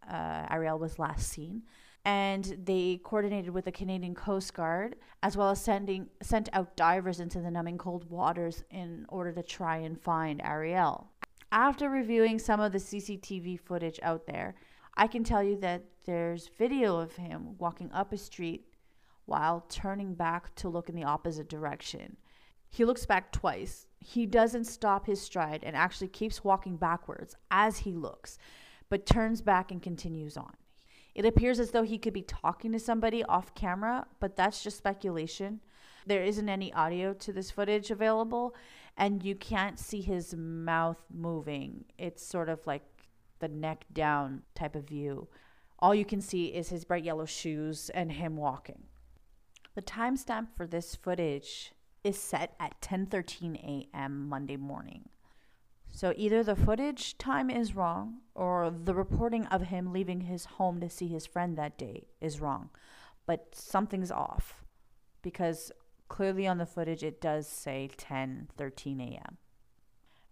uh, 0.09 0.45
Ariel 0.49 0.79
was 0.79 0.99
last 0.99 1.29
seen. 1.29 1.63
And 2.03 2.55
they 2.63 3.01
coordinated 3.03 3.49
with 3.49 3.65
the 3.65 3.71
Canadian 3.71 4.13
Coast 4.13 4.53
Guard, 4.53 4.95
as 5.23 5.35
well 5.35 5.49
as 5.49 5.59
sending 5.59 6.07
sent 6.21 6.49
out 6.53 6.75
divers 6.75 7.19
into 7.19 7.41
the 7.41 7.49
numbing 7.49 7.79
cold 7.79 8.09
waters 8.11 8.63
in 8.69 9.07
order 9.09 9.31
to 9.31 9.41
try 9.41 9.77
and 9.77 9.99
find 9.99 10.39
Ariel 10.43 11.09
after 11.55 11.89
reviewing 11.89 12.37
some 12.37 12.59
of 12.59 12.73
the 12.73 12.77
CCTV 12.77 13.59
footage 13.61 13.97
out 14.03 14.27
there, 14.27 14.55
I 14.97 15.07
can 15.07 15.23
tell 15.23 15.41
you 15.41 15.57
that 15.61 15.85
there's 16.05 16.49
video 16.57 16.97
of 16.97 17.15
him 17.15 17.57
walking 17.57 17.89
up 17.93 18.11
a 18.11 18.17
street 18.17 18.65
while 19.25 19.65
turning 19.69 20.13
back 20.13 20.53
to 20.55 20.69
look 20.69 20.89
in 20.89 20.95
the 20.95 21.05
opposite 21.05 21.47
direction. 21.47 22.17
He 22.75 22.83
looks 22.83 23.05
back 23.05 23.31
twice. 23.31 23.87
He 24.01 24.25
doesn't 24.25 24.65
stop 24.65 25.05
his 25.05 25.21
stride 25.21 25.63
and 25.63 25.77
actually 25.77 26.09
keeps 26.09 26.43
walking 26.43 26.75
backwards 26.75 27.37
as 27.49 27.77
he 27.77 27.93
looks, 27.93 28.37
but 28.89 29.05
turns 29.05 29.41
back 29.41 29.71
and 29.71 29.81
continues 29.81 30.35
on. 30.35 30.51
It 31.13 31.25
appears 31.25 31.61
as 31.61 31.71
though 31.71 31.83
he 31.83 31.97
could 31.97 32.11
be 32.11 32.21
talking 32.21 32.73
to 32.73 32.79
somebody 32.79 33.23
off 33.23 33.55
camera, 33.55 34.07
but 34.19 34.35
that's 34.35 34.61
just 34.61 34.77
speculation. 34.77 35.61
There 36.05 36.21
isn't 36.21 36.49
any 36.49 36.73
audio 36.73 37.13
to 37.13 37.31
this 37.31 37.49
footage 37.49 37.91
available, 37.91 38.53
and 38.97 39.23
you 39.23 39.35
can't 39.35 39.79
see 39.79 40.01
his 40.01 40.35
mouth 40.35 41.01
moving. 41.09 41.85
It's 41.97 42.27
sort 42.27 42.49
of 42.49 42.67
like 42.67 42.83
the 43.39 43.47
neck 43.47 43.85
down 43.93 44.41
type 44.53 44.75
of 44.75 44.85
view. 44.85 45.29
All 45.79 45.95
you 45.95 46.03
can 46.03 46.19
see 46.19 46.47
is 46.47 46.67
his 46.67 46.83
bright 46.83 47.05
yellow 47.05 47.25
shoes 47.25 47.89
and 47.91 48.11
him 48.11 48.35
walking. 48.35 48.83
The 49.75 49.81
timestamp 49.81 50.47
for 50.57 50.67
this 50.67 50.93
footage 50.93 51.71
is 52.05 52.17
set 52.17 52.55
at 52.59 52.79
10:13 52.81 53.55
a.m. 53.55 54.29
Monday 54.29 54.55
morning. 54.55 55.09
So 55.91 56.13
either 56.15 56.43
the 56.43 56.55
footage 56.55 57.17
time 57.17 57.49
is 57.49 57.75
wrong 57.75 58.19
or 58.35 58.69
the 58.69 58.93
reporting 58.93 59.47
of 59.47 59.63
him 59.63 59.91
leaving 59.91 60.21
his 60.21 60.45
home 60.45 60.79
to 60.81 60.89
see 60.89 61.07
his 61.07 61.25
friend 61.25 61.57
that 61.57 61.77
day 61.77 62.07
is 62.21 62.39
wrong. 62.39 62.69
But 63.25 63.55
something's 63.55 64.11
off 64.11 64.63
because 65.23 65.71
clearly 66.07 66.45
on 66.45 66.59
the 66.59 66.65
footage 66.65 67.03
it 67.03 67.19
does 67.19 67.47
say 67.47 67.89
10:13 67.97 69.01
a.m. 69.01 69.37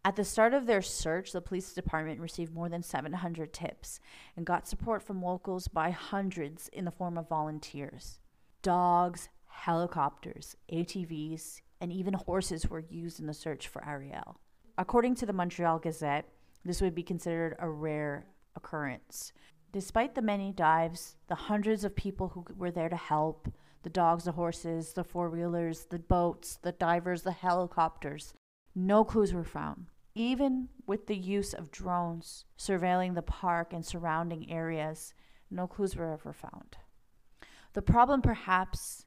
At 0.05 0.17
the 0.17 0.25
start 0.25 0.53
of 0.53 0.65
their 0.65 0.81
search, 0.81 1.31
the 1.31 1.41
police 1.41 1.73
department 1.73 2.19
received 2.19 2.53
more 2.53 2.67
than 2.69 2.83
700 2.83 3.53
tips 3.53 4.01
and 4.35 4.45
got 4.45 4.67
support 4.67 5.01
from 5.01 5.23
locals 5.23 5.69
by 5.69 5.91
hundreds 5.91 6.67
in 6.67 6.83
the 6.85 6.91
form 6.91 7.17
of 7.17 7.29
volunteers. 7.29 8.19
Dogs, 8.61 9.29
helicopters, 9.53 10.57
ATVs, 10.71 11.61
and 11.79 11.91
even 11.91 12.13
horses 12.13 12.67
were 12.67 12.79
used 12.89 13.19
in 13.19 13.27
the 13.27 13.33
search 13.33 13.67
for 13.67 13.87
Ariel. 13.87 14.39
According 14.77 15.15
to 15.15 15.25
the 15.25 15.33
Montreal 15.33 15.79
Gazette, 15.79 16.27
this 16.65 16.81
would 16.81 16.95
be 16.95 17.03
considered 17.03 17.55
a 17.59 17.69
rare 17.69 18.25
occurrence. 18.55 19.31
Despite 19.71 20.15
the 20.15 20.21
many 20.21 20.51
dives, 20.51 21.15
the 21.27 21.35
hundreds 21.35 21.83
of 21.83 21.95
people 21.95 22.29
who 22.29 22.45
were 22.57 22.71
there 22.71 22.89
to 22.89 22.95
help, 22.95 23.51
the 23.83 23.89
dogs, 23.89 24.23
the 24.23 24.31
horses, 24.31 24.93
the 24.93 25.03
four 25.03 25.29
wheelers, 25.29 25.85
the 25.85 25.99
boats, 25.99 26.57
the 26.61 26.71
divers, 26.71 27.21
the 27.21 27.31
helicopters, 27.31 28.33
no 28.75 29.03
clues 29.03 29.33
were 29.33 29.43
found. 29.43 29.87
Even 30.15 30.69
with 30.85 31.07
the 31.07 31.17
use 31.17 31.53
of 31.53 31.71
drones 31.71 32.45
surveilling 32.57 33.15
the 33.15 33.21
park 33.21 33.73
and 33.73 33.85
surrounding 33.85 34.49
areas, 34.51 35.13
no 35.49 35.67
clues 35.67 35.95
were 35.95 36.11
ever 36.11 36.33
found. 36.33 36.77
The 37.73 37.81
problem, 37.81 38.21
perhaps, 38.21 39.05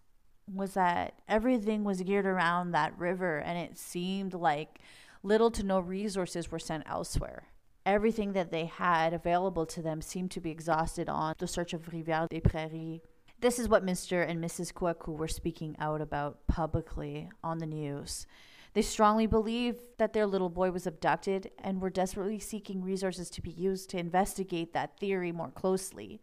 was 0.53 0.75
that 0.75 1.15
everything 1.29 1.85
was 1.85 2.03
geared 2.03 2.27
around 2.27 2.71
that 2.71 2.97
river, 2.99 3.39
and 3.39 3.59
it 3.59 3.79
seemed 3.79 4.35
like 4.35 4.81
little 5.23 5.51
to 5.51 5.63
no 5.63 5.81
resources 5.81 6.51
were 6.51 6.59
sent 6.59 6.85
elsewhere. 6.87 7.49
Everything 7.85 8.33
that 8.33 8.51
they 8.51 8.67
had 8.67 9.13
available 9.13 9.67
to 9.67 9.83
them 9.83 10.01
seemed 10.01 10.31
to 10.33 10.41
be 10.41 10.51
exhausted 10.51 11.09
on 11.09 11.35
the 11.39 11.47
search 11.47 11.73
of 11.73 11.91
Rivière 11.91 12.29
des 12.29 12.41
Prairies. 12.41 13.01
This 13.41 13.59
is 13.59 13.69
what 13.69 13.85
Mr. 13.85 14.29
and 14.29 14.43
Mrs. 14.43 14.73
Kouakou 14.73 15.17
were 15.17 15.29
speaking 15.29 15.77
out 15.79 16.01
about 16.01 16.47
publicly 16.47 17.29
on 17.45 17.59
the 17.59 17.67
news. 17.67 18.27
They 18.73 18.83
strongly 18.83 19.27
believe 19.27 19.79
that 19.99 20.13
their 20.13 20.27
little 20.27 20.51
boy 20.51 20.71
was 20.71 20.87
abducted 20.87 21.51
and 21.63 21.81
were 21.81 21.91
desperately 21.91 22.39
seeking 22.39 22.83
resources 22.83 23.31
to 23.31 23.41
be 23.41 23.51
used 23.51 23.89
to 23.91 23.99
investigate 23.99 24.73
that 24.73 24.99
theory 24.99 25.33
more 25.33 25.51
closely. 25.51 26.21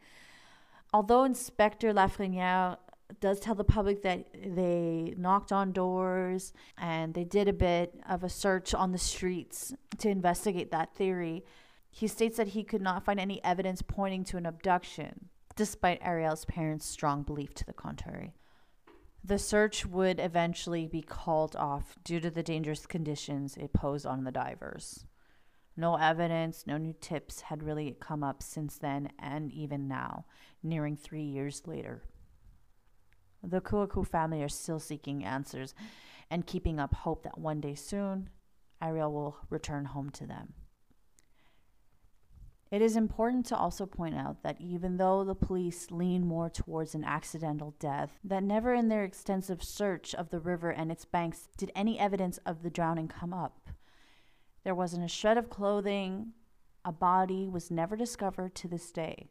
Although 0.94 1.24
Inspector 1.24 1.92
Lafreniere 1.92 2.78
does 3.20 3.40
tell 3.40 3.56
the 3.56 3.64
public 3.64 4.02
that 4.04 4.28
they 4.34 5.14
knocked 5.18 5.52
on 5.52 5.72
doors 5.72 6.54
and 6.78 7.14
they 7.14 7.24
did 7.24 7.48
a 7.48 7.54
bit 7.54 8.00
of 8.10 8.24
a 8.24 8.30
search 8.30 8.74
on 8.74 8.92
the 8.92 8.98
streets 8.98 9.74
to 10.00 10.10
investigate 10.10 10.72
that 10.72 10.96
theory, 10.96 11.44
he 11.90 12.08
states 12.08 12.38
that 12.38 12.50
he 12.50 12.64
could 12.64 12.82
not 12.82 13.06
find 13.06 13.20
any 13.20 13.44
evidence 13.44 13.82
pointing 13.82 14.24
to 14.26 14.38
an 14.38 14.46
abduction, 14.46 15.30
despite 15.56 16.02
Ariel's 16.02 16.46
parents' 16.46 16.86
strong 16.86 17.24
belief 17.24 17.54
to 17.56 17.66
the 17.66 17.74
contrary. 17.74 18.34
The 19.24 19.40
search 19.40 19.86
would 19.86 20.20
eventually 20.20 20.88
be 20.88 21.02
called 21.02 21.56
off 21.56 21.96
due 22.04 22.20
to 22.20 22.30
the 22.30 22.44
dangerous 22.44 22.86
conditions 22.86 23.56
it 23.56 23.72
posed 23.72 24.06
on 24.06 24.24
the 24.24 24.32
divers. 24.32 25.06
No 25.78 25.96
evidence, 25.96 26.66
no 26.68 26.78
new 26.78 26.94
tips 27.00 27.42
had 27.42 27.64
really 27.64 27.96
come 28.00 28.24
up 28.24 28.44
since 28.44 28.78
then 28.78 29.10
and 29.18 29.52
even 29.52 29.88
now, 29.88 30.26
nearing 30.62 30.96
three 30.96 31.24
years 31.24 31.64
later. 31.66 32.04
The 33.44 33.62
Kouakou 33.62 34.08
family 34.08 34.42
are 34.42 34.50
still 34.50 34.80
seeking 34.80 35.26
answers 35.26 35.76
and 36.30 36.48
keeping 36.48 36.80
up 36.80 36.94
hope 36.94 37.24
that 37.24 37.38
one 37.38 37.60
day 37.60 37.76
soon, 37.76 38.30
Ariel 38.82 39.12
will 39.12 39.38
return 39.50 39.86
home 39.86 40.10
to 40.12 40.26
them. 40.26 40.54
It 42.72 42.82
is 42.82 42.96
important 42.96 43.46
to 43.48 43.56
also 43.56 43.86
point 43.86 44.16
out 44.16 44.42
that 44.42 44.60
even 44.60 44.98
though 44.98 45.24
the 45.24 45.36
police 45.36 45.92
lean 45.92 46.26
more 46.26 46.50
towards 46.50 46.96
an 46.96 47.04
accidental 47.04 47.76
death, 47.78 48.18
that 48.24 48.42
never 48.42 48.74
in 48.74 48.88
their 48.88 49.04
extensive 49.04 49.64
search 49.64 50.16
of 50.16 50.32
the 50.32 50.40
river 50.40 50.72
and 50.72 50.92
its 50.92 51.06
banks 51.06 51.50
did 51.56 51.72
any 51.76 52.00
evidence 52.00 52.40
of 52.48 52.64
the 52.64 52.72
drowning 52.72 53.08
come 53.08 53.32
up. 53.32 53.70
There 54.64 54.74
wasn't 54.74 55.06
a 55.06 55.08
shred 55.08 55.38
of 55.38 55.52
clothing, 55.52 56.34
a 56.84 56.92
body 56.92 57.48
was 57.48 57.70
never 57.70 57.96
discovered 57.96 58.56
to 58.56 58.68
this 58.68 58.92
day. 58.92 59.30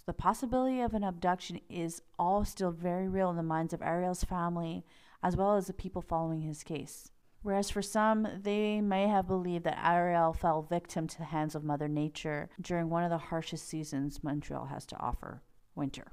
So 0.00 0.04
the 0.06 0.14
possibility 0.14 0.80
of 0.80 0.94
an 0.94 1.04
abduction 1.04 1.60
is 1.68 2.00
all 2.18 2.46
still 2.46 2.70
very 2.70 3.06
real 3.06 3.28
in 3.28 3.36
the 3.36 3.42
minds 3.42 3.74
of 3.74 3.82
Ariel's 3.82 4.24
family 4.24 4.82
as 5.22 5.36
well 5.36 5.56
as 5.56 5.66
the 5.66 5.74
people 5.74 6.00
following 6.00 6.40
his 6.40 6.62
case. 6.62 7.10
Whereas 7.42 7.68
for 7.68 7.82
some, 7.82 8.26
they 8.42 8.80
may 8.80 9.08
have 9.08 9.26
believed 9.26 9.64
that 9.64 9.86
Ariel 9.86 10.32
fell 10.32 10.62
victim 10.62 11.06
to 11.06 11.18
the 11.18 11.24
hands 11.24 11.54
of 11.54 11.64
Mother 11.64 11.86
Nature 11.86 12.48
during 12.58 12.88
one 12.88 13.04
of 13.04 13.10
the 13.10 13.18
harshest 13.18 13.68
seasons 13.68 14.24
Montreal 14.24 14.66
has 14.66 14.86
to 14.86 14.98
offer 14.98 15.42
winter. 15.74 16.12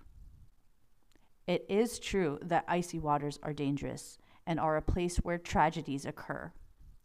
It 1.48 1.65
is 1.70 1.98
true 1.98 2.39
that 2.41 2.65
icy 2.67 3.00
waters 3.00 3.39
are 3.41 3.53
dangerous 3.53 4.17
and 4.46 4.60
are 4.60 4.75
a 4.75 4.82
place 4.82 5.15
where 5.17 5.38
tragedies 5.38 6.06
occur, 6.06 6.51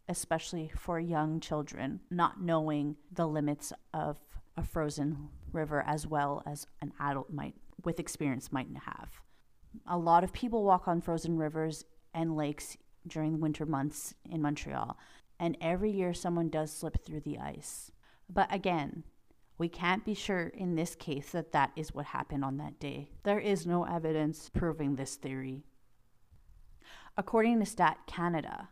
especially 0.09 0.69
for 0.75 0.99
young 0.99 1.39
children 1.39 2.01
not 2.09 2.41
knowing 2.41 2.97
the 3.09 3.25
limits 3.25 3.71
of 3.93 4.17
a 4.57 4.63
frozen 4.63 5.29
river 5.53 5.83
as 5.85 6.07
well 6.07 6.43
as 6.45 6.67
an 6.81 6.93
adult 6.99 7.31
might 7.31 7.55
with 7.83 7.99
experience 7.99 8.51
might 8.51 8.67
have. 8.85 9.21
A 9.87 9.97
lot 9.97 10.23
of 10.23 10.33
people 10.33 10.63
walk 10.63 10.87
on 10.87 11.01
frozen 11.01 11.37
rivers 11.37 11.83
and 12.13 12.35
lakes 12.35 12.77
during 13.07 13.33
the 13.33 13.39
winter 13.39 13.65
months 13.65 14.13
in 14.29 14.41
Montreal. 14.41 14.97
And 15.39 15.57
every 15.59 15.91
year 15.91 16.13
someone 16.13 16.49
does 16.49 16.71
slip 16.71 17.03
through 17.03 17.21
the 17.21 17.39
ice. 17.39 17.91
But 18.29 18.53
again, 18.53 19.03
we 19.57 19.67
can't 19.69 20.05
be 20.05 20.13
sure 20.13 20.47
in 20.47 20.75
this 20.75 20.95
case 20.95 21.31
that 21.31 21.51
that 21.51 21.71
is 21.75 21.93
what 21.93 22.05
happened 22.05 22.45
on 22.45 22.57
that 22.57 22.79
day. 22.79 23.09
There 23.23 23.39
is 23.39 23.65
no 23.65 23.83
evidence 23.83 24.49
proving 24.49 24.95
this 24.95 25.15
theory. 25.15 25.63
According 27.17 27.59
to 27.59 27.65
Stat 27.65 27.97
Canada, 28.07 28.69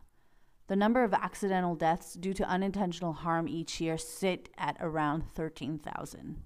the 0.66 0.76
number 0.76 1.04
of 1.04 1.12
accidental 1.12 1.74
deaths 1.74 2.14
due 2.14 2.34
to 2.34 2.48
unintentional 2.48 3.12
harm 3.12 3.46
each 3.46 3.80
year 3.80 3.98
sit 3.98 4.48
at 4.56 4.76
around 4.80 5.24
13,000. 5.34 6.42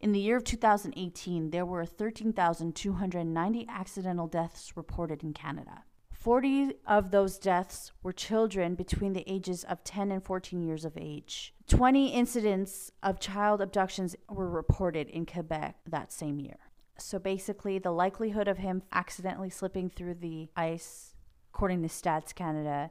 In 0.00 0.12
the 0.12 0.20
year 0.20 0.36
of 0.36 0.44
2018, 0.44 1.50
there 1.50 1.66
were 1.66 1.84
13,290 1.84 3.66
accidental 3.68 4.28
deaths 4.28 4.76
reported 4.76 5.24
in 5.24 5.32
Canada. 5.32 5.82
40 6.12 6.74
of 6.86 7.10
those 7.10 7.36
deaths 7.38 7.92
were 8.02 8.12
children 8.12 8.76
between 8.76 9.12
the 9.12 9.28
ages 9.28 9.64
of 9.64 9.82
10 9.82 10.12
and 10.12 10.22
14 10.22 10.62
years 10.62 10.84
of 10.84 10.96
age. 10.96 11.52
20 11.68 12.08
incidents 12.08 12.92
of 13.02 13.18
child 13.18 13.60
abductions 13.60 14.14
were 14.28 14.48
reported 14.48 15.08
in 15.10 15.26
Quebec 15.26 15.76
that 15.86 16.12
same 16.12 16.38
year. 16.38 16.58
So 16.98 17.18
basically, 17.18 17.78
the 17.78 17.92
likelihood 17.92 18.46
of 18.46 18.58
him 18.58 18.82
accidentally 18.92 19.50
slipping 19.50 19.90
through 19.90 20.14
the 20.14 20.48
ice, 20.56 21.14
according 21.52 21.82
to 21.82 21.88
Stats 21.88 22.34
Canada, 22.34 22.90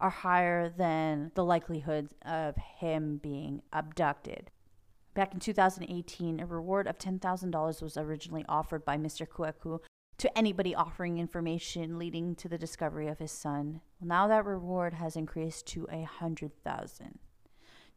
are 0.00 0.10
higher 0.10 0.68
than 0.68 1.32
the 1.34 1.44
likelihood 1.44 2.08
of 2.22 2.56
him 2.56 3.18
being 3.22 3.62
abducted. 3.72 4.50
Back 5.16 5.32
in 5.32 5.40
2018, 5.40 6.40
a 6.40 6.46
reward 6.46 6.86
of 6.86 6.98
$10,000 6.98 7.82
was 7.82 7.96
originally 7.96 8.44
offered 8.50 8.84
by 8.84 8.98
Mr. 8.98 9.26
Kouakou 9.26 9.80
to 10.18 10.38
anybody 10.38 10.74
offering 10.74 11.16
information 11.16 11.98
leading 11.98 12.34
to 12.34 12.50
the 12.50 12.58
discovery 12.58 13.08
of 13.08 13.18
his 13.18 13.32
son. 13.32 13.80
Well, 13.98 14.08
now 14.08 14.28
that 14.28 14.44
reward 14.44 14.92
has 14.92 15.16
increased 15.16 15.66
to 15.68 15.88
a 15.90 16.02
hundred 16.02 16.52
thousand. 16.62 17.18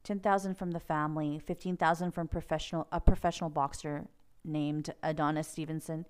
10,000 0.06 0.56
from 0.56 0.72
the 0.72 0.80
family, 0.80 1.42
15,000 1.46 2.14
from 2.14 2.30
professional 2.30 2.88
a 2.90 3.02
professional 3.02 3.50
boxer 3.50 4.08
named 4.46 4.94
Adonis 5.04 5.50
Stevenson, 5.50 6.06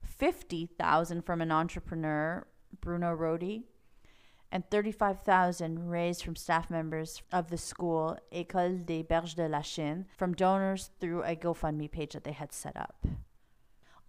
50,000 0.00 1.20
from 1.20 1.42
an 1.42 1.52
entrepreneur, 1.52 2.46
Bruno 2.80 3.14
Rodi, 3.14 3.64
and 4.56 4.64
35,000 4.70 5.90
raised 5.90 6.24
from 6.24 6.34
staff 6.34 6.70
members 6.70 7.20
of 7.30 7.50
the 7.50 7.58
school 7.58 8.16
École 8.32 8.86
des 8.86 9.02
Berges 9.02 9.34
de 9.34 9.46
la 9.46 9.60
Chine 9.60 10.06
from 10.16 10.32
donors 10.32 10.88
through 10.98 11.22
a 11.24 11.36
GoFundMe 11.36 11.90
page 11.90 12.14
that 12.14 12.24
they 12.24 12.32
had 12.32 12.54
set 12.54 12.74
up. 12.74 13.06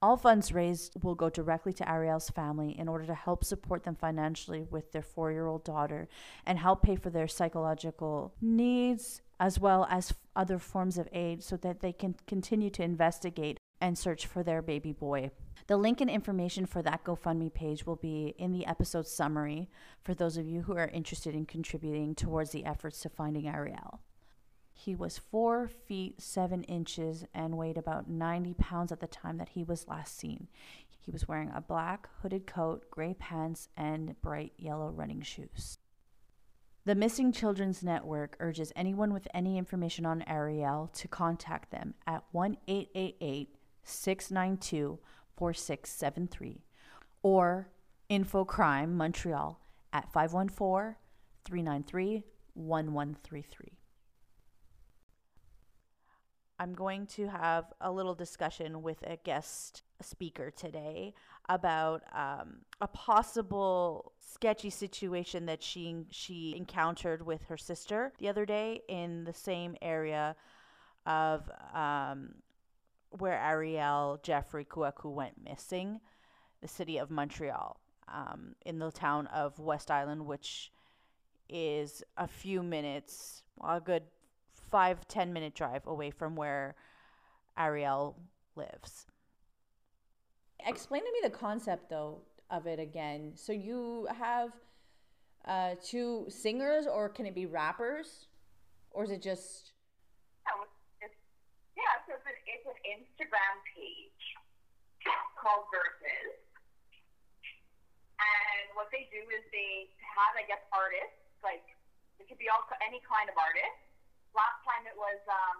All 0.01 0.16
funds 0.16 0.54
raised 0.54 1.04
will 1.04 1.16
go 1.16 1.30
directly 1.30 1.74
to 1.74 1.92
Ariel's 1.92 2.30
family 2.30 2.80
in 2.80 2.88
order 2.88 3.06
to 3.08 3.13
help 3.13 3.44
support 3.44 3.84
them 3.84 3.96
financially 3.96 4.62
with 4.62 4.94
their 4.94 5.01
four 5.01 5.34
year 5.34 5.48
old 5.48 5.66
daughter 5.66 6.08
and 6.46 6.58
help 6.58 6.82
pay 6.82 6.96
for 6.96 7.10
their 7.10 7.27
psychological 7.27 8.34
needs 8.39 9.22
as 9.42 9.60
well 9.60 9.86
as 9.89 10.13
other 10.34 10.60
forms 10.60 10.98
of 10.98 11.10
aid 11.12 11.44
so 11.44 11.58
that 11.58 11.82
they 11.82 11.92
can 11.92 12.16
continue 12.25 12.70
to 12.70 12.84
investigate 12.84 13.60
and 13.79 13.98
search 13.98 14.25
for 14.25 14.43
their 14.43 14.62
baby 14.62 14.91
boy. 14.91 15.31
The 15.67 15.77
link 15.77 16.01
and 16.01 16.10
information 16.10 16.65
for 16.65 16.81
that 16.81 17.03
GoFundMe 17.03 17.53
page 17.53 17.86
will 17.86 17.96
be 17.96 18.34
in 18.38 18.51
the 18.51 18.65
episode 18.65 19.07
summary 19.07 19.69
for 20.03 20.13
those 20.13 20.38
of 20.38 20.48
you 20.48 20.62
who 20.62 20.77
are 20.77 20.88
interested 20.88 21.36
in 21.36 21.46
contributing 21.46 22.15
towards 22.15 22.51
the 22.51 22.65
efforts 22.65 23.01
to 23.01 23.10
finding 23.10 23.48
Ariel. 23.48 24.00
He 24.74 24.96
was 24.96 25.17
four 25.17 25.67
feet 25.67 26.22
seven 26.22 26.63
inches 26.63 27.25
and 27.34 27.57
weighed 27.57 27.77
about 27.77 28.10
90 28.10 28.53
pounds 28.53 28.91
at 28.91 29.00
the 29.00 29.07
time 29.07 29.38
that 29.38 29.50
he 29.50 29.63
was 29.63 29.88
last 29.88 30.17
seen. 30.17 30.48
He 31.07 31.12
was 31.12 31.27
wearing 31.27 31.51
a 31.53 31.62
black 31.62 32.07
hooded 32.22 32.46
coat, 32.46 32.89
gray 32.91 33.13
pants, 33.13 33.69
and 33.75 34.22
bright 34.22 34.53
yellow 34.57 34.89
running 34.89 35.22
shoes. 35.22 35.79
The 36.86 36.96
Missing 36.96 37.34
Children's 37.34 37.84
Network 37.84 38.38
urges 38.39 38.72
anyone 38.75 39.12
with 39.12 39.27
any 39.34 39.57
information 39.57 40.05
on 40.05 40.24
Ariel 40.27 40.89
to 40.93 41.07
contact 41.10 41.72
them 41.72 41.96
at 42.05 42.24
1 42.31 42.55
888 42.67 43.57
692 43.88 45.00
4673 45.36 46.63
or 47.24 47.70
Infocrime 48.10 48.94
Montreal 48.94 49.60
at 49.94 50.12
514 50.12 50.96
393 51.46 52.24
1133. 52.53 53.77
I'm 56.60 56.74
going 56.74 57.06
to 57.08 57.27
have 57.27 57.65
a 57.82 57.91
little 57.91 58.15
discussion 58.15 58.82
with 58.82 59.03
a 59.03 59.17
guest 59.17 59.84
speaker 60.01 60.50
today 60.50 61.13
about 61.50 62.01
um, 62.13 62.62
a 62.82 62.88
possible 62.88 64.13
sketchy 64.20 64.70
situation 64.70 65.46
that 65.46 65.62
she 65.62 66.06
she 66.10 66.56
encountered 66.58 67.25
with 67.25 67.44
her 67.44 67.58
sister 67.58 68.12
the 68.20 68.27
other 68.27 68.46
day 68.46 68.82
in 68.89 69.24
the 69.24 69.34
same 69.34 69.75
area 69.82 70.36
of 71.06 71.50
um, 71.74 72.34
where 73.12 73.40
Ariel 73.40 74.20
Jeffrey 74.24 74.66
Kouakou 74.66 75.14
went 75.14 75.44
missing, 75.44 76.00
the 76.62 76.68
city 76.68 76.98
of 76.98 77.10
Montreal, 77.10 77.80
um, 78.08 78.56
in 78.66 78.80
the 78.80 78.92
town 78.92 79.28
of 79.28 79.60
West 79.60 79.92
Island, 79.92 80.26
which 80.26 80.72
is 81.50 82.04
a 82.18 82.28
few 82.28 82.64
minutes, 82.64 83.44
a 83.64 83.80
good 83.80 84.04
five 84.70 85.08
ten 85.08 85.32
minute 85.32 85.56
drive 85.56 85.88
away 85.88 86.12
from 86.12 86.36
where 86.36 86.76
Ariel 87.58 88.18
lives. 88.56 89.06
Explain 90.66 91.04
to 91.04 91.12
me 91.12 91.20
the 91.24 91.30
concept 91.30 91.90
though 91.90 92.22
of 92.50 92.68
it 92.68 92.80
again. 92.80 93.32
So 93.36 93.54
you 93.54 94.08
have 94.18 94.52
uh, 95.46 95.76
two 95.84 96.26
singers, 96.30 96.88
or 96.88 97.08
can 97.10 97.26
it 97.26 97.36
be 97.36 97.46
rappers, 97.46 98.28
or 98.92 99.04
is 99.06 99.12
it 99.12 99.22
just? 99.22 99.72
It's 102.48 102.66
an, 102.66 102.80
Instagram 102.88 103.56
page 103.75 104.24
called 105.39 105.68
Verzuz, 105.70 106.39
and 108.18 108.66
what 108.74 108.88
they 108.89 109.06
do 109.12 109.22
is 109.27 109.44
they 109.51 109.92
have, 110.00 110.34
I 110.39 110.48
guess, 110.48 110.63
artists 110.72 111.20
like 111.44 111.63
it 112.18 112.25
could 112.25 112.39
be 112.42 112.50
all 112.50 112.66
any 112.82 113.04
kind 113.06 113.30
of 113.30 113.36
artist. 113.38 113.77
Last 114.34 114.60
time 114.66 114.88
it 114.89 114.98
was 114.98 115.20
um, 115.30 115.60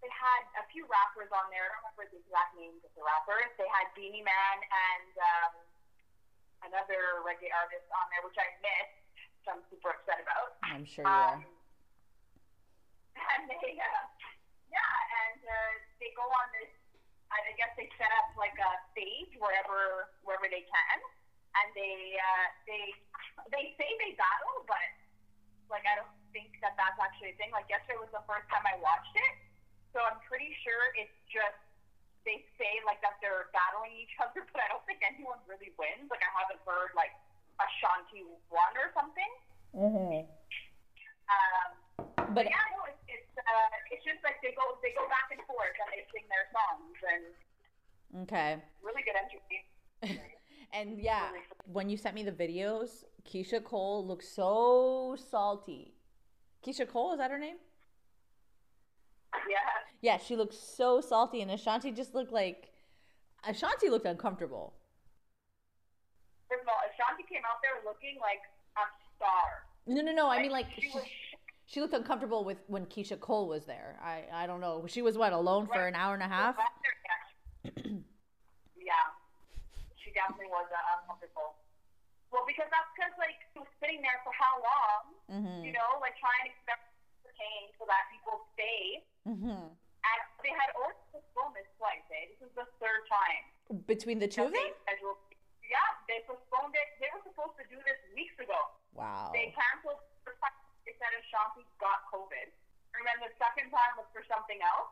they 0.00 0.10
had 0.14 0.42
a 0.62 0.64
few 0.70 0.86
rappers 0.86 1.30
on 1.34 1.50
there. 1.50 1.66
I 1.66 1.68
don't 1.74 1.82
remember 1.90 2.06
the 2.14 2.20
exact 2.22 2.54
names 2.54 2.80
of 2.86 2.92
the 2.94 3.02
rappers. 3.02 3.50
They 3.58 3.66
had 3.66 3.90
Beenie 3.98 4.22
Man 4.22 4.56
and 4.62 5.12
um, 5.18 5.52
another 6.70 7.22
reggae 7.26 7.50
artist 7.50 7.86
on 7.90 8.06
there, 8.14 8.22
which 8.22 8.38
I 8.38 8.46
missed. 8.62 8.98
So 9.42 9.46
I'm 9.58 9.62
super 9.70 9.94
upset 9.94 10.22
about. 10.22 10.58
I'm 10.62 10.86
sure 10.86 11.02
you 11.02 11.10
um, 11.10 11.42
are. 11.42 11.46
And 13.18 13.50
they, 13.50 13.74
uh, 13.74 14.04
yeah, 14.72 14.94
and 15.28 15.40
uh, 15.42 15.72
they 16.00 16.10
go 16.14 16.24
on 16.24 16.48
this. 16.56 16.72
I 17.28 17.52
guess 17.60 17.76
they 17.76 17.84
set 18.00 18.08
up 18.24 18.32
like 18.40 18.56
a 18.56 18.72
stage 18.96 19.36
wherever 19.36 20.08
wherever 20.24 20.48
they 20.48 20.64
can, 20.64 20.98
and 21.60 21.68
they 21.76 22.16
uh, 22.16 22.46
they 22.64 22.84
they 23.52 23.64
say 23.76 23.88
they 24.00 24.16
battle, 24.16 24.64
but 24.64 24.88
like 25.68 25.84
I 25.84 26.00
don't 26.00 26.16
think 26.32 26.56
that 26.64 26.72
that's 26.80 26.96
actually 26.96 27.32
a 27.32 27.36
thing. 27.36 27.52
Like 27.52 27.68
yesterday 27.68 28.00
was 28.00 28.12
the 28.16 28.24
first 28.24 28.48
time 28.48 28.64
I 28.64 28.80
watched 28.80 29.12
it 29.12 29.34
so 29.92 30.04
I'm 30.04 30.20
pretty 30.28 30.52
sure 30.64 30.78
it's 30.94 31.18
just 31.26 31.58
they 32.22 32.44
say 32.60 32.72
like 32.84 33.00
that 33.00 33.16
they're 33.24 33.48
battling 33.56 33.96
each 33.96 34.12
other, 34.22 34.44
but 34.52 34.60
I 34.60 34.68
don't 34.68 34.84
think 34.84 35.00
anyone 35.04 35.40
really 35.48 35.72
wins. 35.80 36.08
Like 36.12 36.22
I 36.24 36.30
haven't 36.44 36.60
heard 36.62 36.92
like 36.92 37.12
Ashanti 37.58 38.22
won 38.52 38.72
or 38.76 38.92
something. 38.92 39.32
Mm-hmm. 39.74 40.22
Um, 41.28 41.68
but 42.32 42.44
yeah, 42.48 42.64
no, 42.76 42.87
uh, 43.48 43.92
it's 43.92 44.04
just 44.04 44.20
like 44.22 44.36
they 44.44 44.52
go 44.52 44.76
they 44.84 44.92
go 44.92 45.08
back 45.08 45.32
and 45.32 45.40
forth 45.48 45.76
and 45.80 45.88
they 45.92 46.04
sing 46.12 46.26
their 46.28 46.46
songs 46.52 46.98
and 47.12 47.24
okay, 48.28 48.60
really 48.84 49.02
good 49.02 49.16
entry. 49.16 49.40
and 50.76 51.00
yeah, 51.00 51.32
really 51.32 51.44
when 51.72 51.88
you 51.88 51.96
sent 51.96 52.14
me 52.14 52.22
the 52.22 52.32
videos, 52.32 53.04
Keyshia 53.24 53.62
Cole 53.64 54.06
looks 54.06 54.28
so 54.28 55.16
salty. 55.30 55.94
Keyshia 56.64 56.88
Cole 56.88 57.12
is 57.12 57.18
that 57.18 57.30
her 57.30 57.38
name? 57.38 57.56
Yeah. 59.48 59.56
Yeah, 60.00 60.18
she 60.18 60.36
looked 60.36 60.54
so 60.54 61.00
salty, 61.00 61.42
and 61.42 61.50
Ashanti 61.50 61.90
just 61.90 62.14
looked 62.14 62.32
like 62.32 62.70
Ashanti 63.46 63.88
looked 63.88 64.06
uncomfortable. 64.06 64.74
First 66.48 66.62
of 66.62 66.68
all, 66.68 66.80
Ashanti 66.88 67.24
came 67.28 67.42
out 67.44 67.60
there 67.62 67.82
looking 67.84 68.16
like 68.20 68.40
a 68.76 68.84
star. 69.16 69.68
No, 69.86 70.00
no, 70.02 70.12
no. 70.12 70.26
Like, 70.26 70.38
I 70.38 70.42
mean, 70.42 70.52
like 70.52 70.66
she, 70.74 70.88
she, 70.88 70.98
she, 71.68 71.80
looked 71.80 71.94
uncomfortable 71.94 72.44
with 72.44 72.58
when 72.66 72.86
Keyshia 72.86 73.20
Cole 73.20 73.46
was 73.46 73.64
there. 73.64 74.00
I, 74.02 74.24
I 74.32 74.46
don't 74.48 74.60
know. 74.60 74.86
She 74.88 75.02
was 75.02 75.16
what 75.16 75.32
alone 75.32 75.68
right. 75.68 75.76
for 75.78 75.86
an 75.86 75.94
hour 75.94 76.14
and 76.14 76.22
a 76.22 76.28
half. 76.28 76.56
yeah, 77.76 79.04
she 80.00 80.08
definitely 80.16 80.48
was 80.48 80.66
uh, 80.72 80.96
uncomfortable. 80.96 81.60
Well, 82.32 82.44
because 82.48 82.68
that's 82.72 82.88
because 82.96 83.12
like 83.20 83.36
she 83.52 83.60
was 83.60 83.68
sitting 83.80 84.00
there 84.00 84.20
for 84.24 84.32
how 84.32 84.54
long? 84.64 85.02
Mm-hmm. 85.28 85.60
You 85.68 85.72
know, 85.76 86.00
like 86.00 86.16
trying 86.16 86.48
to 86.48 86.52
entertain 87.38 87.72
so 87.76 87.84
that 87.88 88.08
people 88.12 88.40
stay. 88.56 89.04
Mm-hmm. 89.28 89.68
And 89.72 90.20
they 90.40 90.54
had 90.56 90.72
already 90.72 91.00
postponed 91.12 91.52
this 91.52 91.68
flight. 91.76 92.00
Eh? 92.08 92.32
This 92.32 92.48
is 92.48 92.52
the 92.56 92.64
third 92.80 93.02
time. 93.12 93.84
Between 93.84 94.16
the 94.16 94.28
two 94.28 94.48
of 94.48 94.52
them? 94.56 94.64
Scheduled, 94.88 95.20
yeah, 95.68 95.88
they 96.08 96.24
postponed 96.24 96.72
it. 96.72 96.88
They 96.96 97.12
were 97.12 97.20
supposed 97.28 97.60
to 97.60 97.64
do 97.68 97.76
this 97.84 98.00
weeks 98.16 98.36
ago. 98.40 98.56
Wow. 98.96 99.30
They 99.36 99.52
canceled 99.52 100.00
the 100.24 100.32
time 100.40 100.54
they 100.56 100.57
said 100.98 101.14
Ashanti 101.14 101.64
got 101.78 102.06
COVID. 102.10 102.48
And 102.98 103.02
then 103.06 103.18
the 103.22 103.32
second 103.38 103.70
time 103.70 103.94
was 103.94 104.06
for 104.10 104.26
something 104.26 104.58
else. 104.60 104.90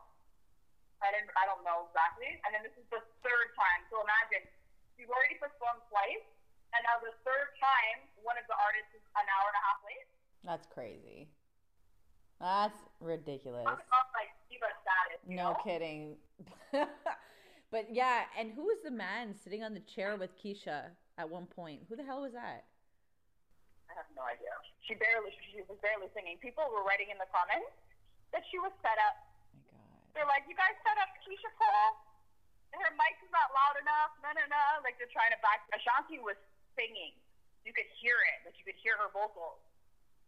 I 1.03 1.13
didn't 1.13 1.29
I 1.37 1.45
don't 1.45 1.61
know 1.61 1.85
exactly. 1.91 2.41
And 2.47 2.49
then 2.55 2.65
this 2.65 2.73
is 2.79 2.87
the 2.89 3.03
third 3.21 3.47
time. 3.53 3.85
So 3.93 4.01
imagine 4.01 4.49
you've 4.97 5.13
already 5.13 5.37
postponed 5.37 5.85
twice 5.91 6.25
and 6.73 6.81
now 6.83 6.97
the 6.99 7.13
third 7.21 7.53
time 7.61 8.07
one 8.23 8.35
of 8.35 8.47
the 8.49 8.57
artists 8.57 8.91
is 8.97 9.03
an 9.13 9.27
hour 9.29 9.45
and 9.53 9.57
a 9.57 9.63
half 9.63 9.79
late. 9.85 10.07
That's 10.41 10.67
crazy. 10.71 11.29
That's 12.41 12.79
ridiculous. 12.99 13.65
like 13.65 14.31
status. 14.87 15.19
No 15.27 15.51
know? 15.51 15.57
kidding. 15.63 16.15
but 17.71 17.85
yeah, 17.91 18.23
and 18.37 18.51
who 18.51 18.63
was 18.63 18.77
the 18.83 18.91
man 18.91 19.35
sitting 19.43 19.63
on 19.63 19.73
the 19.73 19.81
chair 19.81 20.15
with 20.15 20.31
Keyshia 20.37 20.93
at 21.17 21.29
one 21.29 21.45
point? 21.45 21.81
Who 21.89 21.95
the 21.95 22.03
hell 22.03 22.21
was 22.21 22.33
that? 22.33 22.65
Have 23.97 24.05
no 24.13 24.29
idea. 24.29 24.53
She 24.85 24.93
barely, 24.93 25.33
she 25.49 25.65
was 25.65 25.81
barely 25.81 26.05
singing. 26.13 26.37
People 26.37 26.69
were 26.69 26.85
writing 26.85 27.09
in 27.09 27.17
the 27.17 27.25
comments 27.33 27.73
that 28.29 28.45
she 28.53 28.61
was 28.61 28.69
set 28.85 28.93
up. 29.09 29.17
my 29.49 29.65
God. 29.73 29.89
They're 30.13 30.29
like, 30.29 30.45
you 30.45 30.53
guys 30.53 30.77
set 30.85 31.01
up 31.01 31.09
Keyshia 31.25 31.49
Cole. 31.57 31.97
Her 32.77 32.93
mic 32.93 33.17
is 33.25 33.31
not 33.33 33.49
loud 33.57 33.81
enough. 33.81 34.13
No, 34.21 34.29
no, 34.37 34.45
no. 34.53 34.65
Like 34.85 35.01
they're 35.01 35.09
trying 35.09 35.33
to 35.33 35.39
back. 35.41 35.65
Ashanti 35.73 36.21
was 36.21 36.37
singing. 36.77 37.17
You 37.65 37.73
could 37.73 37.89
hear 37.97 38.13
it. 38.37 38.45
Like 38.45 38.53
you 38.61 38.69
could 38.69 38.77
hear 38.77 38.93
her 39.01 39.09
vocals. 39.09 39.57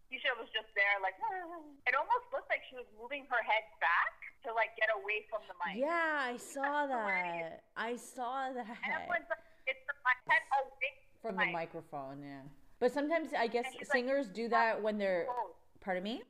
Keyshia 0.09 0.33
was 0.41 0.49
just 0.49 0.73
there, 0.73 0.97
like 1.05 1.13
it 1.87 1.93
almost 1.93 2.25
looked 2.33 2.49
like 2.49 2.65
she 2.65 2.73
was 2.73 2.89
moving 2.97 3.29
her 3.29 3.41
head 3.45 3.61
back 3.77 4.17
to 4.41 4.49
like 4.57 4.73
get 4.73 4.89
away 4.89 5.29
from 5.29 5.45
the 5.45 5.53
mic. 5.61 5.77
Yeah, 5.77 6.33
I 6.33 6.35
saw 6.41 6.89
that. 6.89 7.61
I 7.77 7.93
saw 7.93 8.49
that. 8.49 8.65
And 8.81 8.89
everyone's 8.89 9.29
like, 9.29 9.45
it's 9.69 9.85
my 10.01 10.17
head 10.25 10.41
away 10.57 10.91
from 11.21 11.37
the, 11.37 11.45
the 11.45 11.53
microphone. 11.53 12.25
Yeah, 12.25 12.41
but 12.79 12.91
sometimes 12.91 13.29
I 13.37 13.47
guess 13.47 13.65
singers 13.91 14.27
like, 14.27 14.35
do 14.35 14.49
that 14.49 14.81
when 14.81 14.97
they're. 14.97 15.25
Close. 15.25 15.55
Pardon 15.81 16.03
me. 16.03 16.21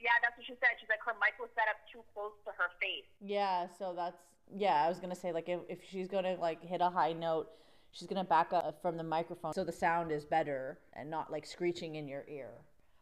Yeah, 0.00 0.10
that's 0.22 0.36
what 0.36 0.46
she 0.46 0.52
said. 0.54 0.78
She's 0.80 0.88
like 0.88 1.00
her 1.04 1.14
mic 1.20 1.34
was 1.40 1.50
set 1.54 1.64
up 1.68 1.76
too 1.90 2.00
close 2.14 2.32
to 2.44 2.50
her 2.50 2.70
face. 2.80 3.06
Yeah, 3.20 3.66
so 3.78 3.92
that's 3.96 4.22
yeah. 4.54 4.84
I 4.84 4.88
was 4.88 4.98
gonna 4.98 5.16
say 5.16 5.32
like 5.32 5.48
if, 5.48 5.60
if 5.68 5.78
she's 5.90 6.08
gonna 6.08 6.36
like 6.40 6.62
hit 6.62 6.80
a 6.80 6.88
high 6.88 7.12
note, 7.12 7.48
she's 7.90 8.06
gonna 8.06 8.24
back 8.24 8.52
up 8.52 8.80
from 8.80 8.96
the 8.96 9.02
microphone 9.02 9.52
so 9.52 9.64
the 9.64 9.72
sound 9.72 10.12
is 10.12 10.24
better 10.24 10.78
and 10.92 11.10
not 11.10 11.32
like 11.32 11.46
screeching 11.46 11.96
in 11.96 12.06
your 12.06 12.24
ear 12.28 12.50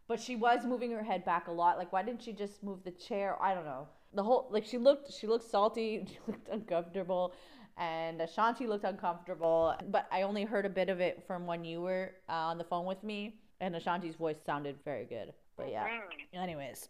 but 0.09 0.21
she 0.21 0.37
was 0.37 0.65
moving 0.65 0.93
her 0.93 1.03
head 1.03 1.25
back 1.25 1.49
a 1.49 1.53
lot. 1.53 1.79
Like, 1.79 1.93
why 1.93 2.03
didn't 2.03 2.23
she 2.23 2.33
just 2.33 2.63
move 2.63 2.85
the 2.85 2.93
chair? 2.93 3.41
I 3.43 3.55
don't 3.55 3.65
know. 3.65 3.89
The 4.15 4.23
whole 4.23 4.49
like 4.51 4.65
she 4.65 4.79
looked 4.79 5.13
she 5.13 5.27
looked 5.27 5.49
salty, 5.51 6.07
she 6.09 6.19
looked 6.27 6.49
uncomfortable, 6.49 7.35
and 7.77 8.21
Ashanti 8.21 8.67
looked 8.67 8.85
uncomfortable. 8.85 9.75
But 9.91 10.07
I 10.11 10.23
only 10.23 10.45
heard 10.45 10.67
a 10.67 10.71
bit 10.71 10.89
of 10.89 11.01
it 11.01 11.25
from 11.27 11.47
when 11.47 11.65
you 11.65 11.81
were 11.81 12.13
uh, 12.29 12.33
on 12.33 12.59
the 12.59 12.65
phone 12.65 12.87
with 12.87 13.03
me, 13.03 13.37
and 13.61 13.77
Ashanti's 13.77 14.17
voice 14.17 14.39
sounded 14.45 14.77
very 14.85 15.05
good. 15.05 15.33
But 15.57 15.71
yeah. 15.71 15.85
Mm-hmm. 15.85 16.39
Anyways, 16.39 16.89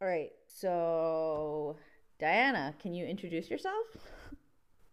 all 0.00 0.08
right. 0.08 0.30
So 0.46 1.76
Diana, 2.18 2.74
can 2.80 2.94
you 2.94 3.06
introduce 3.06 3.50
yourself? 3.50 3.86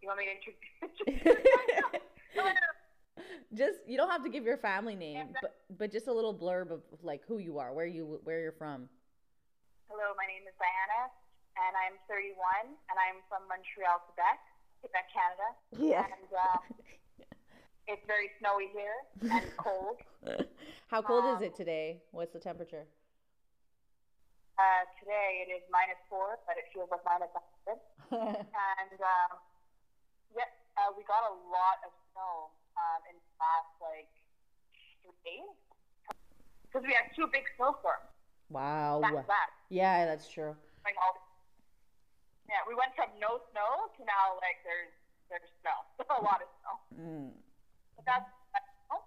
You 0.02 0.08
want 0.08 0.20
me 0.20 0.26
to 0.26 1.14
introduce? 1.18 1.42
just 3.56 3.80
you 3.88 3.98
don't 3.98 4.10
have 4.10 4.24
to 4.24 4.30
give 4.30 4.44
your 4.44 4.58
family 4.58 4.96
name, 4.96 5.30
but 5.42 5.56
but 5.78 5.92
just 5.92 6.08
a 6.08 6.14
little 6.14 6.34
blurb 6.34 6.72
of 6.72 6.82
like 7.02 7.22
who 7.28 7.38
you 7.40 7.58
are, 7.58 7.74
where 7.74 7.86
you 7.86 8.20
where 8.24 8.42
you're 8.42 8.52
from. 8.52 8.90
Hello, 9.90 10.14
my 10.18 10.26
name 10.26 10.44
is 10.50 10.54
Diana, 10.58 11.14
and 11.62 11.74
I'm 11.78 11.96
31, 12.10 12.34
and 12.90 12.98
I'm 12.98 13.22
from 13.30 13.46
Montreal, 13.46 14.02
Quebec, 14.10 14.42
Quebec, 14.86 15.10
Canada. 15.10 15.48
Yeah. 15.82 16.06
And 16.06 16.30
uh, 16.30 16.62
it's 17.90 18.06
very 18.06 18.30
snowy 18.38 18.70
here 18.70 19.02
and 19.34 19.50
cold. 19.58 19.98
How 20.94 21.02
cold 21.02 21.26
um, 21.26 21.34
is 21.34 21.42
it 21.42 21.58
today? 21.58 22.06
What's 22.14 22.38
the 22.38 22.40
temperature? 22.40 22.86
Uh, 24.62 24.86
today 25.02 25.42
it 25.42 25.50
is 25.50 25.66
minus 25.74 25.98
four, 26.06 26.38
but 26.46 26.62
it 26.62 26.70
feels 26.70 26.86
like 26.94 27.02
minus 27.02 27.34
100. 27.66 27.82
and 28.46 28.98
um, 29.02 29.42
yeah, 30.38 30.46
uh, 30.78 30.94
we 30.94 31.02
got 31.10 31.26
a 31.26 31.36
lot 31.50 31.82
of 31.82 31.90
snow 32.14 32.54
um, 32.78 33.02
in 33.10 33.18
the 33.18 33.32
last 33.42 33.74
like 33.82 34.14
three 35.02 35.18
days 35.26 35.50
because 36.70 36.86
we 36.86 36.94
had 36.94 37.10
two 37.18 37.26
big 37.34 37.50
snowstorms 37.58 38.06
wow. 38.54 39.02
to 39.02 39.26
back. 39.26 39.50
Yeah, 39.74 40.06
that's 40.06 40.30
true. 40.30 40.54
Like 40.86 40.94
all, 41.02 41.25
yeah, 42.50 42.62
we 42.68 42.76
went 42.76 42.94
from 42.96 43.10
no 43.20 43.42
snow 43.52 43.90
to 43.98 44.02
now 44.06 44.38
like 44.42 44.62
there's 44.64 44.94
there's 45.30 45.50
snow, 45.62 45.78
a 46.20 46.22
lot 46.22 46.42
of 46.42 46.50
snow. 46.62 46.76
Mm. 46.94 47.32
But 47.96 48.06
that's, 48.06 48.30
that's 48.54 48.70
oh, 48.92 49.02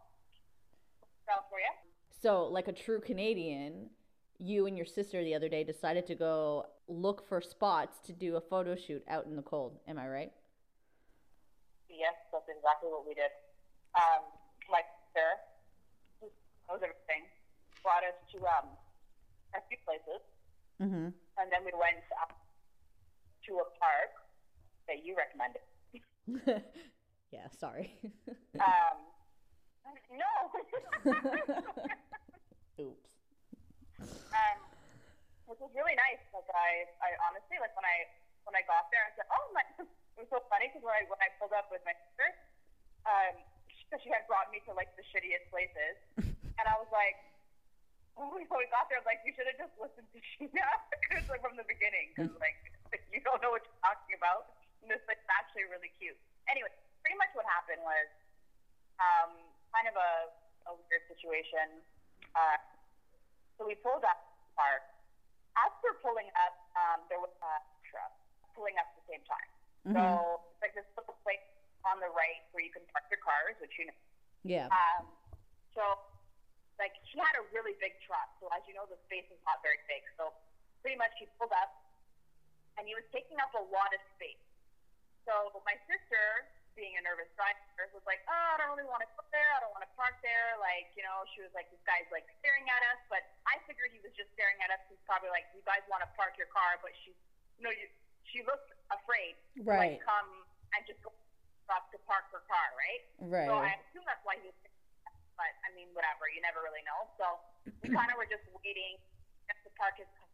South 1.26 1.46
Korea. 1.50 1.70
So, 2.10 2.46
like 2.50 2.66
a 2.66 2.72
true 2.72 3.00
Canadian, 3.00 3.90
you 4.38 4.66
and 4.66 4.76
your 4.76 4.86
sister 4.86 5.22
the 5.22 5.34
other 5.34 5.48
day 5.48 5.62
decided 5.62 6.06
to 6.06 6.14
go 6.14 6.66
look 6.88 7.28
for 7.28 7.40
spots 7.40 7.98
to 8.06 8.12
do 8.12 8.36
a 8.36 8.40
photo 8.40 8.74
shoot 8.74 9.02
out 9.08 9.26
in 9.26 9.36
the 9.36 9.42
cold. 9.42 9.78
Am 9.86 9.98
I 9.98 10.08
right? 10.08 10.32
Yes, 11.88 12.14
that's 12.32 12.48
exactly 12.48 12.90
what 12.90 13.06
we 13.06 13.14
did. 13.14 13.30
Um, 13.94 14.26
my 14.70 14.82
sister, 14.82 15.26
who 16.20 16.26
knows 16.66 16.82
everything, 16.82 17.30
brought 17.82 18.02
us 18.02 18.18
to 18.34 18.38
um, 18.42 18.74
a 19.54 19.60
few 19.68 19.78
places, 19.86 20.22
Mm-hmm. 20.78 21.10
and 21.10 21.46
then 21.50 21.66
we 21.66 21.74
went 21.74 22.06
um, 22.22 22.30
to 23.48 23.64
a 23.64 23.66
park 23.80 24.12
that 24.86 25.00
you 25.00 25.16
recommended. 25.16 25.64
yeah, 27.32 27.48
sorry. 27.56 27.96
Um, 28.58 28.98
no. 30.10 30.34
Oops. 32.82 33.10
um, 34.34 34.58
which 35.46 35.60
was 35.62 35.70
really 35.78 35.94
nice. 35.94 36.18
Like 36.34 36.50
I, 36.50 36.90
I 36.98 37.14
honestly, 37.22 37.56
like 37.62 37.70
when 37.78 37.86
I 37.86 38.02
when 38.42 38.58
I 38.58 38.66
got 38.66 38.90
there, 38.90 39.06
I 39.06 39.14
said, 39.14 39.30
"Oh 39.30 39.46
my!" 39.54 39.62
It 39.78 40.26
was 40.26 40.30
so 40.34 40.42
funny 40.50 40.66
because 40.68 40.82
when 40.82 40.90
I 40.90 41.06
when 41.06 41.22
I 41.22 41.30
pulled 41.38 41.54
up 41.54 41.70
with 41.70 41.80
my 41.86 41.94
sister, 41.94 42.34
um, 43.06 43.38
she, 43.70 43.86
she 44.02 44.08
had 44.10 44.26
brought 44.26 44.50
me 44.50 44.58
to 44.66 44.74
like 44.74 44.90
the 44.98 45.06
shittiest 45.06 45.46
places, 45.54 45.94
and 46.18 46.66
I 46.66 46.74
was 46.74 46.90
like, 46.90 47.14
when 48.18 48.34
we, 48.34 48.42
when 48.50 48.58
we 48.58 48.68
got 48.74 48.90
there, 48.90 48.98
I 48.98 49.06
was 49.06 49.08
like, 49.08 49.22
"You 49.22 49.30
should 49.38 49.46
have 49.46 49.56
just 49.56 49.72
listened 49.78 50.10
to 50.10 50.18
Sheena 50.34 50.66
like 51.30 51.40
from 51.40 51.54
the 51.54 51.64
beginning, 51.70 52.12
because 52.12 52.34
like 52.42 52.58
you 53.14 53.20
don't 53.22 53.40
know 53.40 53.52
what 53.54 53.62
you're 53.64 53.82
talking 53.84 54.14
about." 54.16 54.54
And 54.82 54.88
this 54.88 55.02
like 55.10 55.20
actually 55.28 55.66
really 55.68 55.90
cute. 55.98 56.16
Anyway, 56.46 56.70
pretty 57.02 57.18
much 57.18 57.32
what 57.34 57.44
happened 57.48 57.82
was 57.82 58.08
um, 59.02 59.32
kind 59.74 59.86
of 59.90 59.94
a, 59.98 60.12
a 60.70 60.72
weird 60.88 61.04
situation. 61.10 61.82
Uh, 62.32 62.58
so 63.58 63.66
we 63.66 63.74
pulled 63.82 64.06
up 64.06 64.18
the 64.40 64.50
park. 64.54 64.84
As 65.58 65.74
we're 65.82 65.98
pulling 65.98 66.30
up, 66.38 66.54
um, 66.78 67.02
there 67.10 67.18
was 67.18 67.34
a 67.42 67.54
truck 67.82 68.14
pulling 68.54 68.78
up 68.78 68.86
at 68.94 68.94
the 69.02 69.06
same 69.10 69.24
time. 69.26 69.50
So 69.88 70.02
it's 70.52 70.60
like 70.60 70.74
this 70.76 70.88
little 70.98 71.16
place 71.24 71.42
on 71.86 71.96
the 72.02 72.10
right 72.12 72.44
where 72.52 72.60
you 72.60 72.72
can 72.74 72.84
park 72.92 73.08
your 73.08 73.22
cars, 73.24 73.56
which 73.62 73.72
you 73.80 73.88
know. 73.88 73.98
Yeah. 74.44 74.68
Um, 74.68 75.08
so 75.72 75.82
like 76.76 76.92
he 77.08 77.16
had 77.16 77.34
a 77.40 77.44
really 77.54 77.74
big 77.80 77.96
truck. 78.04 78.28
So 78.42 78.52
as 78.52 78.62
you 78.68 78.76
know, 78.76 78.84
the 78.84 79.00
space 79.08 79.26
is 79.32 79.40
not 79.48 79.64
very 79.64 79.80
big. 79.88 80.04
So 80.20 80.34
pretty 80.84 81.00
much 81.00 81.14
he 81.16 81.26
pulled 81.40 81.54
up, 81.56 81.72
and 82.78 82.86
he 82.86 82.94
was 82.94 83.04
taking 83.10 83.36
up 83.42 83.50
a 83.58 83.64
lot 83.74 83.90
of 83.90 84.00
space. 84.14 84.38
So 85.26 85.50
my 85.66 85.76
sister, 85.90 86.46
being 86.78 86.94
a 86.96 87.02
nervous 87.02 87.28
driver, 87.34 87.90
was 87.92 88.06
like, 88.06 88.22
"Oh, 88.30 88.46
I 88.54 88.62
don't 88.62 88.70
really 88.72 88.86
want 88.88 89.02
to 89.04 89.10
go 89.18 89.26
there. 89.34 89.50
I 89.52 89.60
don't 89.60 89.74
want 89.74 89.84
to 89.84 89.92
park 89.98 90.16
there." 90.24 90.56
Like, 90.62 90.88
you 90.94 91.02
know, 91.04 91.26
she 91.34 91.42
was 91.44 91.52
like, 91.52 91.68
"This 91.74 91.82
guy's 91.84 92.08
like 92.14 92.24
staring 92.40 92.64
at 92.70 92.80
us." 92.94 93.02
But 93.12 93.26
I 93.44 93.60
figured 93.68 93.92
he 93.92 94.00
was 94.00 94.14
just 94.16 94.30
staring 94.32 94.56
at 94.64 94.72
us. 94.72 94.80
He's 94.88 95.02
probably 95.04 95.28
like, 95.34 95.44
"You 95.52 95.60
guys 95.66 95.82
want 95.90 96.06
to 96.06 96.10
park 96.16 96.38
your 96.40 96.48
car?" 96.48 96.78
But 96.80 96.94
she, 97.04 97.12
you 97.58 97.62
know, 97.66 97.74
you, 97.74 97.90
she 98.30 98.40
looked 98.46 98.72
afraid. 98.88 99.36
to, 99.58 99.66
Right. 99.66 99.98
Like, 99.98 100.06
come 100.06 100.46
and 100.72 100.80
just 100.88 101.02
go 101.04 101.12
up 101.68 101.90
to 101.92 101.98
park 102.08 102.30
her 102.32 102.40
car, 102.48 102.68
right? 102.78 103.02
Right. 103.20 103.48
So 103.50 103.58
I 103.58 103.76
assume 103.90 104.06
that's 104.08 104.24
why 104.24 104.40
he 104.40 104.48
was. 104.48 104.56
But 105.36 105.52
I 105.66 105.74
mean, 105.76 105.92
whatever. 105.92 106.30
You 106.32 106.40
never 106.40 106.64
really 106.64 106.82
know. 106.88 107.10
So 107.20 107.26
we 107.84 107.92
kind 107.92 108.08
of 108.08 108.16
were 108.16 108.30
just 108.30 108.46
waiting 108.64 108.96
to 109.48 109.70
park 109.76 109.96
his 110.00 110.08
car, 110.16 110.27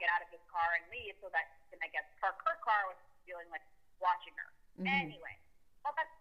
get 0.00 0.08
out 0.14 0.22
of 0.22 0.30
his 0.30 0.40
car, 0.48 0.78
and 0.78 0.84
leave, 0.88 1.18
so 1.20 1.28
that 1.34 1.44
he 1.58 1.74
can 1.74 1.80
I 1.84 1.90
guess 1.92 2.06
park 2.22 2.38
her 2.46 2.56
car 2.64 2.88
with 2.88 3.00
feeling 3.28 3.46
like 3.52 3.64
watching 4.00 4.32
her. 4.38 4.50
Anyway, 4.78 5.36
well, 5.82 5.92
that's, 5.98 6.14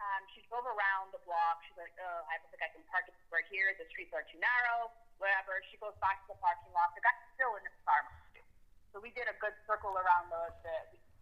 um, 0.00 0.24
she 0.32 0.40
drove 0.48 0.64
around 0.64 1.12
the 1.12 1.20
block. 1.28 1.60
She's 1.68 1.76
like, 1.76 1.92
oh, 2.00 2.24
I 2.32 2.40
don't 2.40 2.48
think 2.48 2.64
I 2.64 2.72
can 2.72 2.80
park 2.88 3.04
it 3.06 3.14
right 3.28 3.44
here. 3.52 3.76
The 3.76 3.84
streets 3.92 4.10
are 4.16 4.24
too 4.24 4.40
narrow. 4.40 4.88
Whatever. 5.20 5.60
She 5.68 5.76
goes 5.76 5.92
back 6.00 6.24
to 6.24 6.32
the 6.32 6.38
parking 6.40 6.72
lot. 6.72 6.96
The 6.96 7.04
guy's 7.04 7.20
still 7.36 7.52
in 7.60 7.62
his 7.66 7.76
car. 7.84 8.00
So 8.94 9.04
we 9.04 9.12
did 9.12 9.28
a 9.28 9.36
good 9.36 9.52
circle 9.68 9.92
around 9.92 10.32
the, 10.32 10.42
the 10.64 10.74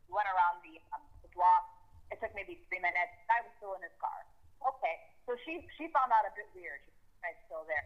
we 0.06 0.14
went 0.14 0.30
around 0.30 0.62
the, 0.62 0.78
um, 0.94 1.02
the 1.26 1.30
block. 1.34 1.66
It 2.14 2.22
took 2.22 2.30
maybe 2.38 2.62
three 2.70 2.78
minutes. 2.78 3.10
The 3.18 3.26
guy 3.26 3.40
was 3.42 3.50
still 3.58 3.74
in 3.74 3.82
his 3.82 3.96
car. 3.98 4.22
Okay. 4.62 4.94
So 5.26 5.34
she 5.42 5.66
she 5.74 5.90
found 5.90 6.14
out 6.14 6.22
a 6.22 6.32
bit 6.38 6.46
weird. 6.54 6.78
She 6.86 6.94
was 6.94 7.02
"Guy's 7.26 7.40
still 7.50 7.66
there. 7.66 7.82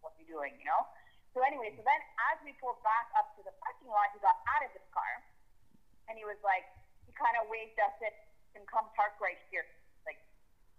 What's 0.00 0.16
he 0.16 0.24
doing? 0.24 0.56
You 0.56 0.64
know. 0.64 0.82
So 1.38 1.46
anyway, 1.46 1.70
so 1.78 1.86
then 1.86 2.02
as 2.34 2.42
we 2.42 2.50
pulled 2.58 2.82
back 2.82 3.14
up 3.14 3.30
to 3.38 3.46
the 3.46 3.54
parking 3.62 3.86
lot, 3.86 4.10
he 4.10 4.18
got 4.18 4.42
out 4.50 4.66
of 4.66 4.74
his 4.74 4.82
car, 4.90 5.22
and 6.10 6.18
he 6.18 6.26
was 6.26 6.34
like, 6.42 6.66
he 7.06 7.14
kind 7.14 7.38
of 7.38 7.46
waved 7.46 7.78
us 7.78 7.94
in 8.02 8.10
and 8.58 8.66
come 8.66 8.90
park 8.98 9.14
right 9.22 9.38
here. 9.46 9.62
Like, 10.02 10.18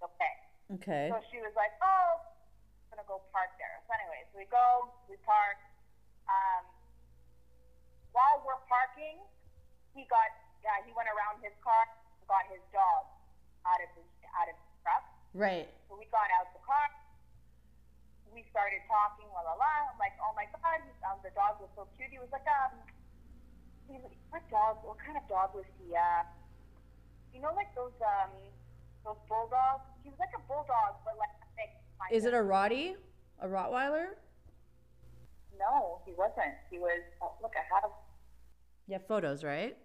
okay. 0.04 0.36
Okay. 0.76 1.08
So 1.08 1.24
she 1.32 1.40
was 1.40 1.56
like, 1.56 1.72
oh, 1.80 2.20
I'm 2.92 2.92
going 2.92 3.00
to 3.00 3.08
go 3.08 3.24
park 3.32 3.56
there. 3.56 3.72
So 3.88 3.96
anyway, 4.04 4.28
so 4.28 4.36
we 4.36 4.52
go, 4.52 4.92
we 5.08 5.16
park. 5.24 5.64
Um, 6.28 6.68
while 8.12 8.44
we're 8.44 8.60
parking, 8.68 9.16
he 9.96 10.04
got, 10.12 10.28
yeah, 10.60 10.84
he 10.84 10.92
went 10.92 11.08
around 11.08 11.40
his 11.40 11.56
car, 11.64 11.88
got 12.28 12.44
his 12.52 12.60
dog 12.76 13.08
out 13.64 13.80
of 13.80 13.88
his, 13.96 14.08
out 14.36 14.52
of 14.52 14.60
his 14.60 14.72
truck. 14.84 15.08
Right. 15.32 15.72
So 15.88 15.96
we 15.96 16.04
got 16.12 16.28
out 16.36 16.52
the 16.52 16.60
car. 16.68 16.92
We 18.40 18.48
started 18.56 18.80
talking, 18.88 19.28
la 19.36 19.44
la 19.44 19.60
la. 19.60 19.92
I'm 19.92 20.00
like, 20.00 20.16
oh 20.24 20.32
my 20.32 20.48
god, 20.48 20.80
um, 21.04 21.20
the 21.28 21.36
dog 21.36 21.60
was 21.60 21.68
so 21.76 21.92
cute. 22.00 22.08
He 22.08 22.24
was 22.24 22.32
like, 22.32 22.48
um, 22.48 22.72
he 23.92 24.00
was, 24.00 24.16
what 24.32 24.48
dog? 24.48 24.80
What 24.88 24.96
kind 24.96 25.20
of 25.20 25.28
dog 25.28 25.52
was 25.52 25.68
he? 25.76 25.92
Uh, 25.92 26.24
you 27.36 27.44
know, 27.44 27.52
like 27.52 27.68
those 27.76 27.92
um, 28.00 28.32
those 29.04 29.20
bulldogs. 29.28 29.84
He 30.08 30.08
was 30.08 30.16
like 30.24 30.32
a 30.32 30.40
bulldog, 30.48 31.04
but 31.04 31.20
like 31.20 31.36
big. 31.60 31.68
Is 32.16 32.24
it 32.24 32.32
a 32.32 32.40
Rottie? 32.40 32.96
A 33.44 33.48
Rottweiler? 33.52 34.16
No, 35.60 36.00
he 36.08 36.16
wasn't. 36.16 36.56
He 36.72 36.80
was. 36.80 37.04
Oh, 37.20 37.36
look, 37.44 37.52
I 37.60 37.68
have. 37.76 37.92
Yeah, 38.88 39.04
photos, 39.04 39.44
right? 39.44 39.76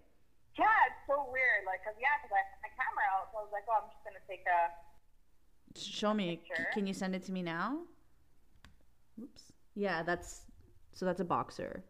Yeah, 0.55 0.87
it's 0.87 1.03
so 1.11 1.27
weird. 1.27 1.67
Like, 1.67 1.83
cause 1.83 1.99
yeah, 1.99 2.15
cause 2.23 2.31
I 2.31 2.39
had 2.39 2.63
my 2.63 2.71
camera 2.71 3.03
out, 3.19 3.35
so 3.35 3.39
I 3.39 3.51
was 3.51 3.51
like, 3.51 3.67
oh, 3.67 3.83
I'm 3.83 3.91
just 3.91 3.99
gonna 4.07 4.23
take 4.31 4.47
a. 4.47 4.71
Show 5.75 6.15
me. 6.15 6.39
Picture. 6.39 6.71
Can 6.71 6.87
you 6.87 6.95
send 6.95 7.19
it 7.19 7.27
to 7.27 7.35
me 7.35 7.43
now? 7.43 7.83
Oops. 9.21 9.43
Yeah, 9.75 10.03
that's 10.03 10.41
so 10.93 11.05
that's 11.05 11.19
a 11.19 11.25
boxer. 11.25 11.83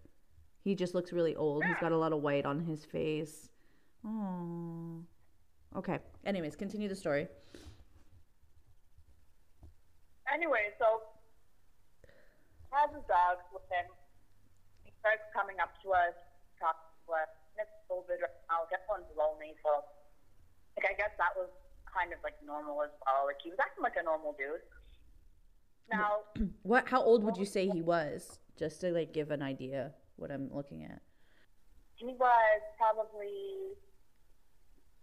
He 0.64 0.74
just 0.74 0.96
looks 0.96 1.14
really 1.14 1.36
old. 1.36 1.64
He's 1.64 1.78
got 1.80 1.92
a 1.92 1.98
lot 1.98 2.12
of 2.12 2.22
white 2.22 2.46
on 2.46 2.60
his 2.60 2.84
face. 2.84 3.50
Oh. 4.06 5.04
Okay. 5.78 6.00
Anyways, 6.26 6.56
continue 6.56 6.90
the 6.90 6.96
story. 6.96 7.28
Anyway, 10.34 10.74
so 10.80 11.06
has 12.74 12.90
his 12.92 13.06
dogs 13.06 13.46
with 13.54 13.64
him. 13.70 13.86
He 14.84 14.92
starts 15.00 15.22
coming 15.38 15.62
up 15.62 15.78
to 15.86 15.94
us, 15.94 16.18
talking 16.58 16.90
to 17.06 17.14
us. 17.14 17.30
And 17.56 17.64
it's 17.64 17.78
COVID 17.88 18.20
right 18.20 18.42
now. 18.50 18.66
Everyone's 18.68 19.08
lonely, 19.16 19.56
so 19.64 19.86
like 20.76 20.92
I 20.92 20.96
guess 21.00 21.14
that 21.22 21.32
was 21.40 21.48
kind 21.88 22.12
of 22.12 22.20
like 22.26 22.36
normal 22.44 22.84
as 22.84 22.92
well. 23.06 23.30
Like 23.30 23.40
he 23.40 23.48
was 23.48 23.62
acting 23.62 23.86
like 23.86 23.96
a 23.96 24.04
normal 24.04 24.36
dude. 24.36 24.60
Now, 25.91 26.26
What? 26.63 26.88
How 26.88 27.02
old 27.02 27.24
would 27.24 27.38
you 27.38 27.45
say 27.45 27.67
he 27.69 27.82
was? 27.82 28.39
Just 28.58 28.82
to 28.82 28.91
like 28.91 29.12
give 29.13 29.32
an 29.32 29.41
idea 29.43 29.91
what 30.15 30.32
I'm 30.32 30.48
looking 30.54 30.84
at. 30.84 31.02
he 31.95 32.08
was 32.15 32.62
probably 32.80 33.76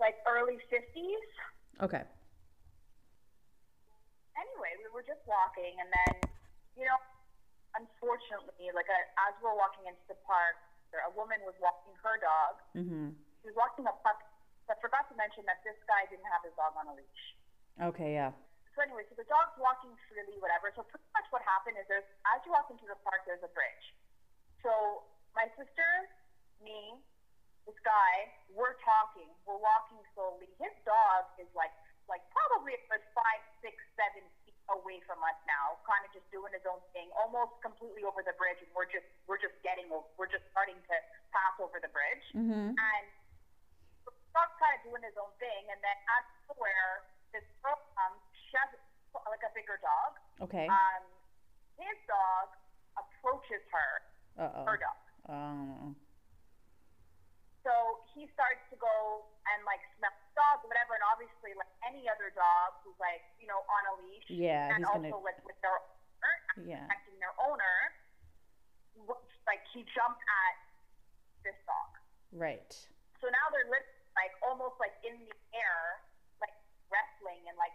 like 0.01 0.17
early 0.27 0.57
fifties. 0.73 1.25
Okay. 1.81 2.03
Anyway, 4.33 4.73
we 4.81 4.89
were 4.97 5.05
just 5.05 5.21
walking, 5.29 5.77
and 5.77 5.89
then, 5.93 6.15
you 6.81 6.85
know, 6.89 6.97
unfortunately, 7.77 8.73
like 8.73 8.89
uh, 8.89 9.29
as 9.29 9.37
we're 9.45 9.55
walking 9.55 9.85
into 9.87 10.01
the 10.09 10.17
park, 10.25 10.57
a 10.93 11.13
woman 11.13 11.37
was 11.45 11.55
walking 11.61 11.93
her 12.01 12.17
dog. 12.21 12.55
Mhm. 12.77 13.13
She 13.45 13.53
was 13.53 13.57
walking 13.57 13.85
a 13.85 13.93
pup. 14.01 14.19
I 14.73 14.75
forgot 14.81 15.05
to 15.13 15.15
mention 15.21 15.45
that 15.45 15.61
this 15.65 15.77
guy 15.85 16.09
didn't 16.09 16.25
have 16.33 16.41
his 16.45 16.57
dog 16.57 16.73
on 16.81 16.89
a 16.89 16.95
leash. 16.97 17.25
Okay. 17.93 18.17
Yeah. 18.17 18.33
So 18.73 18.81
anyway, 18.81 19.05
so 19.09 19.15
the 19.21 19.29
dog's 19.29 19.53
walking 19.61 19.93
freely, 20.09 20.41
whatever. 20.41 20.73
So 20.73 20.81
pretty 20.89 21.05
much 21.13 21.29
what 21.29 21.45
happened 21.45 21.77
is 21.77 21.85
there's 21.93 22.09
as 22.33 22.41
you 22.49 22.53
walk 22.57 22.73
into 22.73 22.89
the 22.89 22.97
park, 23.05 23.25
there's 23.29 23.45
a 23.45 23.53
bridge. 23.53 23.85
So 24.65 25.05
my 25.37 25.45
sister, 25.61 25.89
me, 26.65 26.97
this 27.69 27.77
guy, 27.85 28.33
we're 28.49 28.75
talking. 28.81 29.29
We're 29.45 29.61
walking 29.61 30.01
slowly. 30.17 30.49
His 30.57 30.73
dog 30.89 31.29
is 31.37 31.49
like 31.53 31.73
like 32.11 32.25
probably 32.35 32.75
good 32.91 33.05
five, 33.15 33.41
six, 33.63 33.79
seven 33.95 34.25
feet 34.43 34.57
away 34.75 34.99
from 35.07 35.23
us 35.23 35.39
now, 35.47 35.79
kind 35.87 36.03
of 36.03 36.11
just 36.11 36.27
doing 36.35 36.51
his 36.51 36.65
own 36.67 36.83
thing, 36.91 37.07
almost 37.15 37.55
completely 37.63 38.03
over 38.03 38.25
the 38.27 38.35
bridge, 38.41 38.59
and 38.59 38.73
we're 38.75 38.89
just 38.91 39.07
we're 39.31 39.39
just 39.39 39.55
getting 39.63 39.87
we're 40.19 40.27
just 40.33 40.43
starting 40.51 40.81
to 40.91 40.97
pass 41.31 41.55
over 41.63 41.79
the 41.79 41.93
bridge, 41.95 42.25
Mm-hmm. 42.35 42.75
and 42.75 43.05
the 44.09 44.13
dog's 44.35 44.57
kind 44.59 44.75
of 44.75 44.83
doing 44.83 45.03
his 45.07 45.15
own 45.21 45.31
thing, 45.39 45.63
and 45.71 45.79
then 45.79 45.97
out 46.11 46.25
of 46.27 46.57
nowhere, 46.59 47.07
this 47.31 47.47
girl 47.63 47.79
comes, 47.95 48.19
she 48.51 48.59
has 48.59 48.69
like 49.15 49.45
a 49.47 49.53
bigger 49.55 49.79
dog. 49.79 50.19
Okay. 50.43 50.67
Um, 50.67 51.03
his 51.79 51.97
dog 52.11 52.47
approaches 52.99 53.63
her, 53.71 53.93
Uh-oh. 54.43 54.65
her 54.67 54.77
dog. 54.79 54.99
Um. 55.31 55.95
So 57.63 57.71
he 58.11 58.27
starts 58.35 58.59
to 58.75 58.77
go 58.83 59.23
and 59.55 59.63
like 59.63 59.79
smell 59.95 60.11
the 60.11 60.35
dog, 60.35 60.67
whatever, 60.67 60.99
and 60.99 61.05
obviously 61.15 61.55
like 61.55 61.71
any 61.87 62.11
other 62.11 62.35
dog 62.35 62.75
who's 62.83 62.99
like 62.99 63.23
you 63.39 63.47
know 63.47 63.63
on 63.71 63.83
a 63.87 63.95
leash, 64.03 64.27
Yeah, 64.27 64.75
and 64.75 64.83
also 64.83 64.99
gonna. 65.15 65.23
like 65.23 65.39
with 65.47 65.55
their 65.63 65.79
owner, 65.79 66.35
Yeah. 66.67 66.83
protecting 66.91 67.23
their 67.23 67.35
owner, 67.47 67.77
like 69.47 69.63
he 69.71 69.87
jumped 69.95 70.19
at 70.27 70.55
this 71.47 71.59
dog. 71.71 71.91
Right. 72.35 72.75
So 73.23 73.31
now 73.31 73.47
they're 73.55 73.71
like 73.71 74.35
almost 74.43 74.75
like 74.83 74.99
in 75.07 75.15
the 75.23 75.31
air, 75.55 76.03
like 76.43 76.55
wrestling 76.91 77.47
and 77.47 77.55
like 77.63 77.73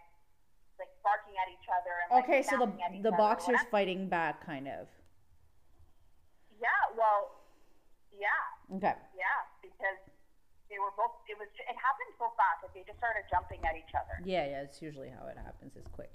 like 0.78 0.90
barking 1.02 1.34
at 1.38 1.50
each 1.50 1.66
other. 1.68 1.94
And, 2.02 2.08
like, 2.14 2.24
Okay, 2.26 2.40
so 2.42 2.54
the 2.58 2.70
the 3.02 3.14
boxer's 3.14 3.58
whatever. 3.62 3.74
fighting 3.74 4.08
back, 4.08 4.42
kind 4.46 4.66
of. 4.66 4.86
Yeah, 6.58 6.82
well, 6.98 7.46
yeah. 8.14 8.78
Okay. 8.78 8.94
Yeah, 9.14 9.38
because 9.62 9.98
they 10.70 10.78
were 10.82 10.90
both. 10.98 11.22
It 11.30 11.38
was. 11.38 11.46
It 11.54 11.78
happened 11.78 12.12
so 12.18 12.30
fast 12.34 12.66
that 12.66 12.74
they 12.74 12.82
just 12.82 12.98
started 12.98 13.26
jumping 13.30 13.62
at 13.62 13.78
each 13.78 13.94
other. 13.94 14.18
Yeah, 14.26 14.46
yeah. 14.46 14.66
It's 14.66 14.82
usually 14.82 15.10
how 15.10 15.26
it 15.30 15.38
happens. 15.38 15.78
It's 15.78 15.90
quick. 15.94 16.10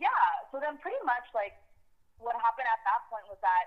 Yeah. 0.00 0.08
So 0.50 0.58
then, 0.58 0.80
pretty 0.80 1.00
much, 1.04 1.28
like, 1.36 1.54
what 2.18 2.34
happened 2.40 2.66
at 2.66 2.80
that 2.88 3.00
point 3.12 3.28
was 3.28 3.38
that 3.44 3.66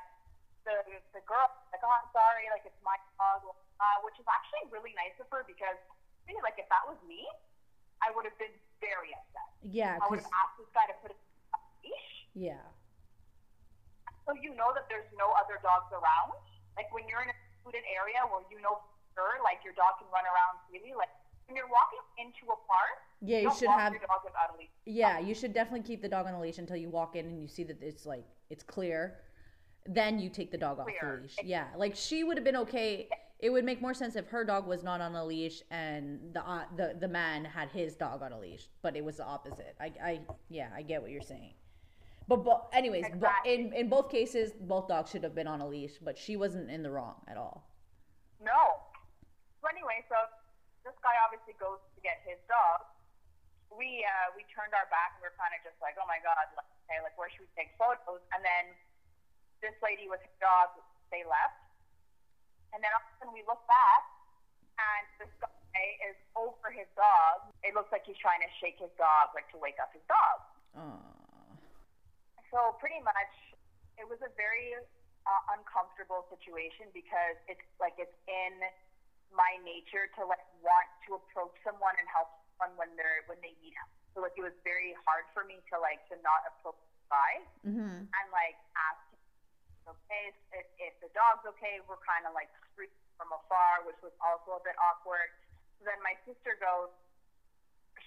the 0.65 0.75
the 1.15 1.23
girl 1.23 1.47
like, 1.71 1.79
oh, 1.85 1.93
I'm 1.93 2.09
sorry, 2.11 2.49
like 2.51 2.65
it's 2.67 2.81
my 2.83 2.97
dog, 3.21 3.45
uh, 3.47 3.97
which 4.03 4.17
is 4.19 4.27
actually 4.27 4.67
really 4.73 4.91
nice 4.97 5.15
of 5.21 5.29
her 5.31 5.45
because, 5.47 5.79
really, 6.27 6.41
like, 6.43 6.59
if 6.59 6.67
that 6.67 6.83
was 6.89 6.99
me, 7.07 7.23
I 8.01 8.13
would 8.13 8.25
have 8.25 8.37
been 8.37 8.53
very 8.79 9.11
upset. 9.13 9.49
Yeah, 9.65 9.97
I 10.01 10.05
would 10.09 10.21
have 10.21 10.31
asked 10.31 10.57
this 10.61 10.71
guy 10.73 10.85
to 10.89 10.95
put 11.01 11.11
it 11.11 11.19
on 11.53 11.59
a 11.59 11.69
leash, 11.81 12.11
yeah, 12.33 12.61
so 14.27 14.35
you 14.35 14.51
know 14.59 14.75
that 14.75 14.91
there's 14.91 15.07
no 15.15 15.31
other 15.39 15.57
dogs 15.63 15.87
around. 15.95 16.35
Like 16.75 16.91
when 16.91 17.07
you're 17.07 17.23
in 17.23 17.31
a 17.31 17.37
secluded 17.57 17.87
area 17.87 18.19
where 18.27 18.43
you 18.51 18.59
know 18.59 18.83
for 18.83 18.99
sure, 19.15 19.39
like 19.41 19.63
your 19.63 19.73
dog 19.79 19.97
can 20.03 20.11
run 20.11 20.27
around 20.27 20.59
freely. 20.67 20.91
Like 20.93 21.09
when 21.47 21.55
you're 21.55 21.71
walking 21.71 22.03
into 22.19 22.51
a 22.51 22.59
park, 22.67 22.99
yeah. 23.23 23.39
You 23.39 23.49
don't 23.49 23.57
should 23.57 23.71
have. 23.71 23.95
your 23.95 24.03
dog 24.03 24.27
without 24.27 24.51
a 24.53 24.55
leash. 24.59 24.75
Yeah, 24.83 25.17
you 25.23 25.33
should 25.33 25.55
definitely 25.55 25.87
keep 25.87 26.03
the 26.03 26.11
dog 26.11 26.27
on 26.27 26.35
a 26.35 26.41
leash 26.43 26.59
until 26.59 26.75
you 26.75 26.91
walk 26.91 27.15
in 27.15 27.25
and 27.25 27.39
you 27.39 27.47
see 27.47 27.63
that 27.63 27.79
it's 27.81 28.05
like 28.05 28.27
it's 28.51 28.61
clear. 28.61 29.23
Then 29.87 30.19
you 30.19 30.29
take 30.29 30.51
the 30.51 30.59
dog 30.59 30.83
off 30.83 30.91
the 30.91 31.23
leash. 31.23 31.39
Yeah, 31.41 31.71
like 31.79 31.95
she 31.95 32.27
would 32.27 32.35
have 32.35 32.43
been 32.43 32.67
okay. 32.67 33.07
It 33.39 33.51
would 33.51 33.65
make 33.65 33.81
more 33.81 33.93
sense 33.93 34.15
if 34.15 34.27
her 34.29 34.43
dog 34.43 34.65
was 34.65 34.81
not 34.83 34.99
on 34.99 35.13
a 35.15 35.23
leash 35.23 35.61
and 35.69 36.33
the 36.33 36.41
uh, 36.41 36.65
the 36.75 36.97
the 36.99 37.07
man 37.07 37.45
had 37.45 37.69
his 37.69 37.95
dog 37.95 38.23
on 38.23 38.31
a 38.33 38.39
leash, 38.39 38.67
but 38.81 38.95
it 38.95 39.05
was 39.05 39.17
the 39.17 39.25
opposite. 39.25 39.75
I 39.79 39.93
I 40.01 40.21
yeah, 40.49 40.69
I 40.75 40.81
get 40.81 41.01
what 41.01 41.11
you're 41.11 41.21
saying. 41.21 41.53
But 42.27 42.43
but 42.43 42.67
anyways, 42.73 43.05
but 43.21 43.31
in 43.45 43.73
in 43.73 43.89
both 43.89 44.09
cases, 44.09 44.51
both 44.59 44.87
dogs 44.87 45.11
should 45.11 45.23
have 45.23 45.35
been 45.35 45.47
on 45.47 45.61
a 45.61 45.67
leash, 45.67 46.01
but 46.01 46.17
she 46.17 46.35
wasn't 46.35 46.71
in 46.71 46.81
the 46.81 46.89
wrong 46.89 47.21
at 47.27 47.37
all. 47.37 47.69
No. 48.41 48.81
So 49.61 49.69
anyway, 49.69 50.01
so 50.09 50.17
this 50.83 50.97
guy 51.05 51.13
obviously 51.21 51.53
goes 51.61 51.79
to 51.93 51.99
get 52.01 52.25
his 52.25 52.41
dog. 52.49 52.89
We 53.69 54.01
uh, 54.01 54.33
we 54.33 54.49
turned 54.49 54.73
our 54.73 54.89
back 54.89 55.13
and 55.13 55.21
we 55.21 55.29
are 55.29 55.37
kind 55.37 55.53
of 55.53 55.61
just 55.61 55.77
like, 55.77 55.93
oh 56.01 56.09
my 56.09 56.17
god, 56.25 56.41
like, 56.57 56.67
okay, 56.89 57.05
like 57.05 57.13
where 57.21 57.29
should 57.29 57.45
we 57.45 57.51
take 57.53 57.77
photos? 57.77 58.25
And 58.33 58.41
then 58.41 58.73
this 59.61 59.77
lady 59.85 60.09
with 60.09 60.25
her 60.25 60.37
dog, 60.41 60.73
they 61.13 61.21
left. 61.21 61.66
And 62.75 62.83
then 62.83 62.91
all 62.93 63.01
of 63.01 63.07
a 63.07 63.13
sudden 63.19 63.33
we 63.33 63.43
look 63.47 63.63
back, 63.67 64.03
and 64.77 65.03
this 65.19 65.31
guy 65.41 65.87
is 66.09 66.17
over 66.37 66.69
his 66.69 66.87
dog. 66.97 67.47
It 67.63 67.73
looks 67.73 67.89
like 67.91 68.03
he's 68.05 68.19
trying 68.19 68.41
to 68.43 68.51
shake 68.61 68.77
his 68.77 68.91
dog, 68.99 69.33
like 69.33 69.49
to 69.55 69.59
wake 69.59 69.77
up 69.81 69.89
his 69.93 70.03
dog. 70.09 70.37
Aw. 70.77 70.99
So 72.53 72.77
pretty 72.79 73.01
much, 73.03 73.33
it 73.99 74.05
was 74.07 74.21
a 74.23 74.31
very 74.39 74.71
uh, 75.27 75.43
uncomfortable 75.57 76.23
situation 76.31 76.87
because 76.95 77.35
it's 77.51 77.65
like 77.81 77.97
it's 77.99 78.13
in 78.29 78.53
my 79.35 79.59
nature 79.67 80.07
to 80.15 80.23
like 80.23 80.43
want 80.63 80.87
to 81.09 81.19
approach 81.19 81.51
someone 81.67 81.91
and 81.99 82.07
help 82.07 82.31
someone 82.55 82.71
when 82.79 82.89
they're 82.95 83.27
when 83.27 83.35
they 83.43 83.51
need 83.59 83.75
help. 83.75 83.91
So 84.15 84.23
like 84.23 84.33
it 84.39 84.45
was 84.45 84.55
very 84.63 84.95
hard 85.03 85.27
for 85.35 85.43
me 85.43 85.59
to 85.73 85.75
like 85.83 85.99
to 86.07 86.15
not 86.23 86.41
approach 86.47 86.79
the 86.79 87.03
guy 87.11 87.33
Mhm. 87.67 88.07
and 88.07 88.25
like 88.31 88.55
ask 88.79 89.01
okay, 89.87 90.35
if, 90.51 90.67
if 90.77 90.93
the 90.99 91.09
dog's 91.15 91.47
okay, 91.55 91.79
we're 91.87 92.01
kind 92.03 92.27
of 92.27 92.35
like 92.35 92.51
from 93.17 93.33
afar, 93.33 93.81
which 93.83 93.97
was 94.05 94.13
also 94.21 94.61
a 94.61 94.63
bit 94.63 94.77
awkward. 94.77 95.33
So 95.81 95.89
then 95.89 95.97
my 96.05 96.13
sister 96.23 96.55
goes, 96.61 96.93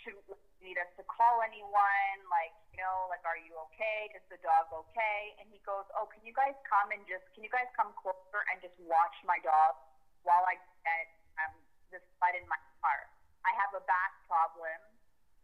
should 0.00 0.16
we 0.30 0.38
need 0.62 0.78
us 0.78 0.88
to 0.96 1.04
call 1.10 1.42
anyone? 1.42 2.18
Like, 2.30 2.54
you 2.72 2.80
know, 2.80 3.10
like, 3.10 3.26
are 3.26 3.36
you 3.36 3.52
okay? 3.70 4.08
Is 4.14 4.24
the 4.30 4.38
dog 4.40 4.70
okay? 4.70 5.34
And 5.42 5.50
he 5.50 5.58
goes, 5.66 5.84
oh, 5.98 6.06
can 6.08 6.22
you 6.22 6.32
guys 6.32 6.54
come 6.64 6.94
and 6.94 7.02
just, 7.10 7.26
can 7.34 7.42
you 7.42 7.52
guys 7.52 7.66
come 7.74 7.90
closer 7.98 8.46
and 8.48 8.62
just 8.62 8.78
watch 8.86 9.16
my 9.26 9.42
dog 9.42 9.76
while 10.22 10.46
I 10.46 10.56
get 10.86 11.06
um, 11.42 11.54
this 11.90 12.02
sled 12.16 12.38
in 12.38 12.46
my 12.46 12.58
car? 12.80 13.10
I 13.42 13.52
have 13.56 13.72
a 13.72 13.82
back 13.88 14.12
problem, 14.28 14.78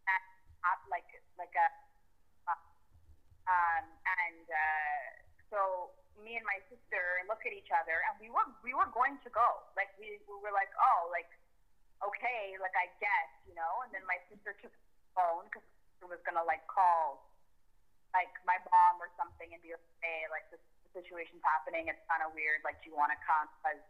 and 0.04 0.24
uh, 0.60 0.78
like, 0.92 1.08
like 1.40 1.52
a, 1.56 1.68
uh, 2.44 2.60
um, 3.48 3.84
and 4.04 4.46
uh, 4.46 5.04
so 5.48 5.95
me 6.22 6.36
and 6.36 6.46
my 6.48 6.58
sister 6.70 7.02
look 7.28 7.42
at 7.44 7.52
each 7.52 7.70
other, 7.72 8.00
and 8.08 8.14
we 8.20 8.28
were 8.32 8.46
we 8.64 8.72
were 8.72 8.88
going 8.92 9.16
to 9.24 9.30
go. 9.32 9.48
Like 9.76 9.90
we, 10.00 10.16
we 10.28 10.36
were 10.40 10.52
like, 10.54 10.70
oh, 10.80 11.08
like 11.12 11.28
okay, 12.04 12.56
like 12.60 12.76
I 12.76 12.88
guess, 13.00 13.30
you 13.48 13.54
know. 13.56 13.80
And 13.84 13.90
then 13.92 14.04
my 14.08 14.20
sister 14.28 14.52
took 14.60 14.72
the 14.72 15.08
phone 15.16 15.48
because 15.48 15.64
she 16.00 16.04
was 16.08 16.20
gonna 16.24 16.44
like 16.44 16.64
call 16.68 17.24
like 18.14 18.32
my 18.48 18.56
mom 18.72 18.96
or 19.00 19.08
something 19.20 19.48
and 19.52 19.60
be 19.60 19.72
like, 19.76 19.88
hey, 20.00 20.24
like 20.32 20.44
this 20.48 20.62
situation's 20.96 21.44
happening. 21.44 21.88
It's 21.92 22.00
kind 22.08 22.24
of 22.24 22.32
weird. 22.32 22.64
Like, 22.64 22.80
do 22.80 22.88
you 22.88 22.96
want 22.96 23.12
to 23.12 23.20
come? 23.20 23.44
Because 23.60 23.80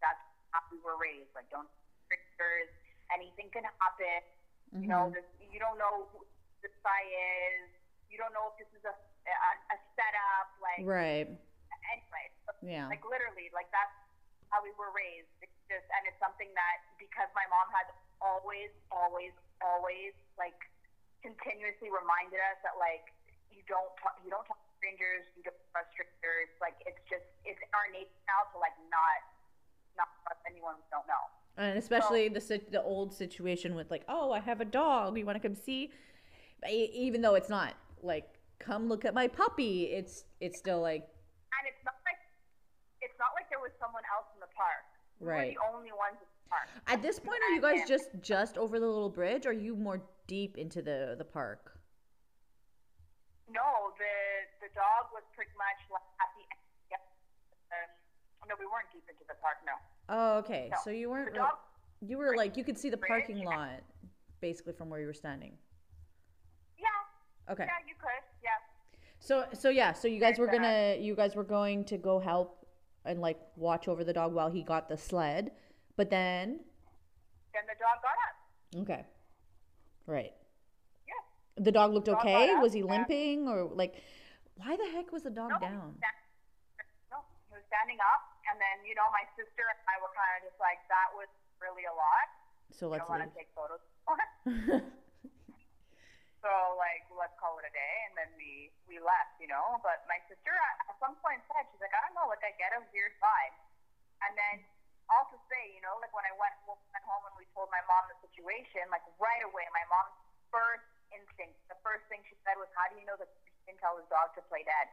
that's 0.00 0.20
how 0.56 0.64
we 0.72 0.80
were 0.80 0.96
raised. 0.96 1.28
Like, 1.36 1.44
don't 1.52 1.68
strangers. 2.08 2.72
Anything 3.12 3.52
can 3.52 3.68
happen. 3.80 4.20
You 4.72 4.88
know, 4.88 5.12
Mhm. 5.12 5.20
this, 5.20 5.28
you 5.52 5.60
don't 5.60 5.76
know 5.76 6.08
who 6.12 6.24
this 6.64 6.72
guy 6.80 7.04
is. 7.04 7.68
You 8.08 8.16
don't 8.16 8.32
know 8.32 8.48
if 8.52 8.56
this 8.64 8.70
is 8.80 8.84
a 8.88 8.94
a, 9.28 9.50
a 9.72 9.76
setup. 9.96 10.43
Like, 10.64 10.82
Right. 10.88 11.28
anyway, 11.28 12.26
so, 12.48 12.56
Yeah. 12.64 12.88
like 12.88 13.04
literally, 13.04 13.52
like 13.52 13.68
that's 13.70 13.92
how 14.48 14.64
we 14.64 14.72
were 14.80 14.90
raised. 14.96 15.28
It's 15.44 15.52
just, 15.68 15.84
and 15.92 16.08
it's 16.08 16.18
something 16.18 16.48
that 16.56 16.76
because 16.96 17.28
my 17.36 17.44
mom 17.52 17.68
had 17.68 17.92
always, 18.24 18.72
always, 18.88 19.36
always 19.60 20.16
like 20.40 20.56
continuously 21.20 21.92
reminded 21.92 22.40
us 22.52 22.58
that 22.64 22.76
like 22.80 23.12
you 23.52 23.60
don't 23.68 23.92
talk, 24.00 24.16
you 24.24 24.32
don't 24.32 24.44
talk 24.48 24.56
to 24.56 24.72
strangers, 24.80 25.24
you 25.36 25.44
don't 25.44 25.56
trust 25.72 25.92
strangers. 25.92 26.48
Like 26.60 26.80
it's 26.88 27.00
just 27.08 27.24
it's 27.44 27.60
in 27.60 27.72
our 27.76 27.88
nature 27.92 28.20
now 28.24 28.48
to 28.52 28.56
like 28.58 28.76
not 28.88 29.20
not 29.96 30.08
trust 30.24 30.40
anyone 30.48 30.80
we 30.80 30.86
don't 30.90 31.06
know. 31.06 31.24
And 31.56 31.78
especially 31.78 32.28
the 32.28 32.40
the 32.70 32.82
old 32.82 33.14
situation 33.14 33.74
with 33.74 33.90
like, 33.90 34.04
oh, 34.08 34.32
I 34.32 34.40
have 34.40 34.60
a 34.60 34.64
dog. 34.64 35.16
You 35.16 35.24
want 35.24 35.40
to 35.40 35.46
come 35.46 35.54
see? 35.56 35.92
Even 36.68 37.20
though 37.20 37.34
it's 37.34 37.48
not 37.50 37.74
like, 38.02 38.33
come 38.64 38.88
look 38.88 39.04
at 39.04 39.14
my 39.14 39.28
puppy. 39.28 39.84
It's 39.92 40.24
it's 40.40 40.58
still 40.58 40.80
like, 40.80 41.02
And 41.04 41.64
it's 41.68 41.84
not 41.84 41.94
like 42.08 42.20
it's 43.00 43.18
not 43.18 43.30
like 43.36 43.48
there 43.50 43.60
was 43.60 43.72
someone 43.78 44.02
else 44.14 44.26
in 44.34 44.40
the 44.40 44.52
park. 44.56 44.84
Right. 45.20 45.20
We 45.20 45.28
Right. 45.28 45.48
were 45.48 45.60
the 45.60 45.76
only 45.76 45.92
ones 45.92 46.18
in 46.20 46.26
the 46.26 46.48
park. 46.48 46.66
at 46.88 47.02
this 47.02 47.18
point, 47.20 47.40
are 47.46 47.52
you 47.54 47.60
guys 47.60 47.86
just 47.86 48.08
just 48.20 48.56
over 48.58 48.80
the 48.80 48.86
little 48.86 49.10
bridge? 49.10 49.44
Or 49.46 49.50
are 49.50 49.52
you 49.52 49.76
more 49.76 50.00
deep 50.26 50.56
into 50.56 50.80
the 50.82 51.14
the 51.18 51.24
park? 51.24 51.76
No, 53.48 53.92
the 54.00 54.14
the 54.64 54.70
dog 54.74 55.12
was 55.12 55.22
pretty 55.36 55.52
much 55.60 55.80
like 55.92 56.08
at 56.24 56.30
the 56.36 56.44
end. 56.48 57.04
Um, 57.74 58.48
no, 58.48 58.54
we 58.58 58.64
weren't 58.66 58.88
deep 58.92 59.04
into 59.08 59.24
the 59.28 59.36
park. 59.40 59.58
No, 59.66 59.76
Oh, 60.08 60.38
okay. 60.38 60.68
No. 60.72 60.78
So 60.82 60.90
you 60.90 61.10
weren't. 61.10 61.32
the 61.34 61.40
dog. 61.40 61.58
You 62.00 62.18
were 62.18 62.36
like 62.36 62.56
you 62.56 62.64
could 62.64 62.78
see 62.78 62.88
the 62.90 62.96
parking 63.00 63.44
lot, 63.44 63.80
basically 64.40 64.72
from 64.72 64.88
where 64.90 65.00
you 65.00 65.06
were 65.06 65.14
standing. 65.16 65.56
Yeah, 66.78 67.52
Okay. 67.52 67.64
yeah, 67.64 67.80
you 67.86 67.94
could. 68.00 68.22
So 69.24 69.46
so 69.54 69.70
yeah. 69.70 69.94
So 69.94 70.06
you 70.06 70.20
guys 70.20 70.38
were 70.38 70.46
gonna 70.46 70.96
you 71.00 71.16
guys 71.16 71.34
were 71.34 71.48
going 71.48 71.84
to 71.86 71.96
go 71.96 72.20
help 72.20 72.66
and 73.06 73.20
like 73.24 73.40
watch 73.56 73.88
over 73.88 74.04
the 74.04 74.12
dog 74.12 74.34
while 74.34 74.50
he 74.50 74.62
got 74.62 74.88
the 74.92 74.98
sled, 74.98 75.50
but 75.96 76.10
then 76.10 76.60
then 77.56 77.64
the 77.64 77.76
dog 77.80 77.96
got 78.04 78.16
up. 78.20 78.36
okay, 78.84 79.02
right. 80.06 80.32
Yeah. 81.08 81.22
The 81.56 81.72
dog 81.72 81.94
looked 81.94 82.12
Dog 82.12 82.20
okay. 82.20 82.52
up, 82.52 82.60
Was 82.60 82.74
he 82.74 82.82
limping 82.82 83.48
or 83.48 83.64
like? 83.72 83.94
Why 84.60 84.76
the 84.76 84.88
heck 84.92 85.10
was 85.10 85.22
the 85.24 85.32
dog 85.32 85.50
No, 85.50 85.58
down? 85.58 85.96
no, 87.10 87.18
he 87.48 87.56
was 87.56 87.64
standing 87.72 87.98
up, 88.12 88.22
and 88.52 88.60
then 88.60 88.84
you 88.84 88.94
know 88.94 89.08
my 89.08 89.24
sister 89.40 89.64
and 89.72 89.80
I 89.88 89.96
were 90.04 90.12
kind 90.12 90.32
of 90.36 90.52
just 90.52 90.60
like 90.60 90.84
that 90.92 91.08
was 91.16 91.32
really 91.64 91.88
a 91.88 91.94
lot. 91.96 92.28
So 92.76 92.92
let's 92.92 93.08
leave. 93.08 94.84
to 96.44 96.52
so 96.52 96.76
like 96.76 97.08
let's 97.08 97.32
call 97.40 97.56
it 97.56 97.64
a 97.64 97.72
day, 97.72 97.94
and 98.08 98.14
then 98.20 98.30
we 98.36 98.68
we 98.84 99.00
left, 99.00 99.40
you 99.40 99.48
know. 99.48 99.80
But 99.80 100.04
my 100.04 100.20
sister 100.28 100.52
at, 100.52 100.76
some 101.00 101.16
point 101.24 101.40
said, 101.48 101.64
she's 101.72 101.80
like, 101.80 101.92
I 101.92 102.00
don't 102.04 102.16
know, 102.16 102.28
like 102.28 102.44
I 102.44 102.52
get 102.60 102.76
a 102.76 102.80
weird 102.92 103.12
vibe. 103.20 103.56
And 104.24 104.32
then 104.36 104.56
also 105.12 105.36
say, 105.52 105.72
you 105.76 105.84
know, 105.84 105.96
like 106.00 106.12
when 106.12 106.24
I 106.24 106.32
went 106.36 106.54
went 106.68 107.04
home 107.04 107.24
and 107.28 107.36
we 107.40 107.48
told 107.56 107.68
my 107.72 107.80
mom 107.88 108.08
the 108.12 108.16
situation, 108.24 108.84
like 108.92 109.04
right 109.16 109.42
away, 109.44 109.64
my 109.72 109.84
mom's 109.88 110.16
first 110.52 110.84
instinct, 111.12 111.56
the 111.72 111.80
first 111.80 112.04
thing 112.12 112.20
she 112.28 112.36
said 112.44 112.60
was, 112.60 112.68
"How 112.76 112.92
do 112.92 113.00
you 113.00 113.08
know 113.08 113.16
that 113.16 113.28
he 113.44 113.52
didn't 113.68 113.80
tell 113.80 113.96
his 113.96 114.08
dog 114.12 114.36
to 114.36 114.42
play 114.48 114.64
dead?" 114.64 114.88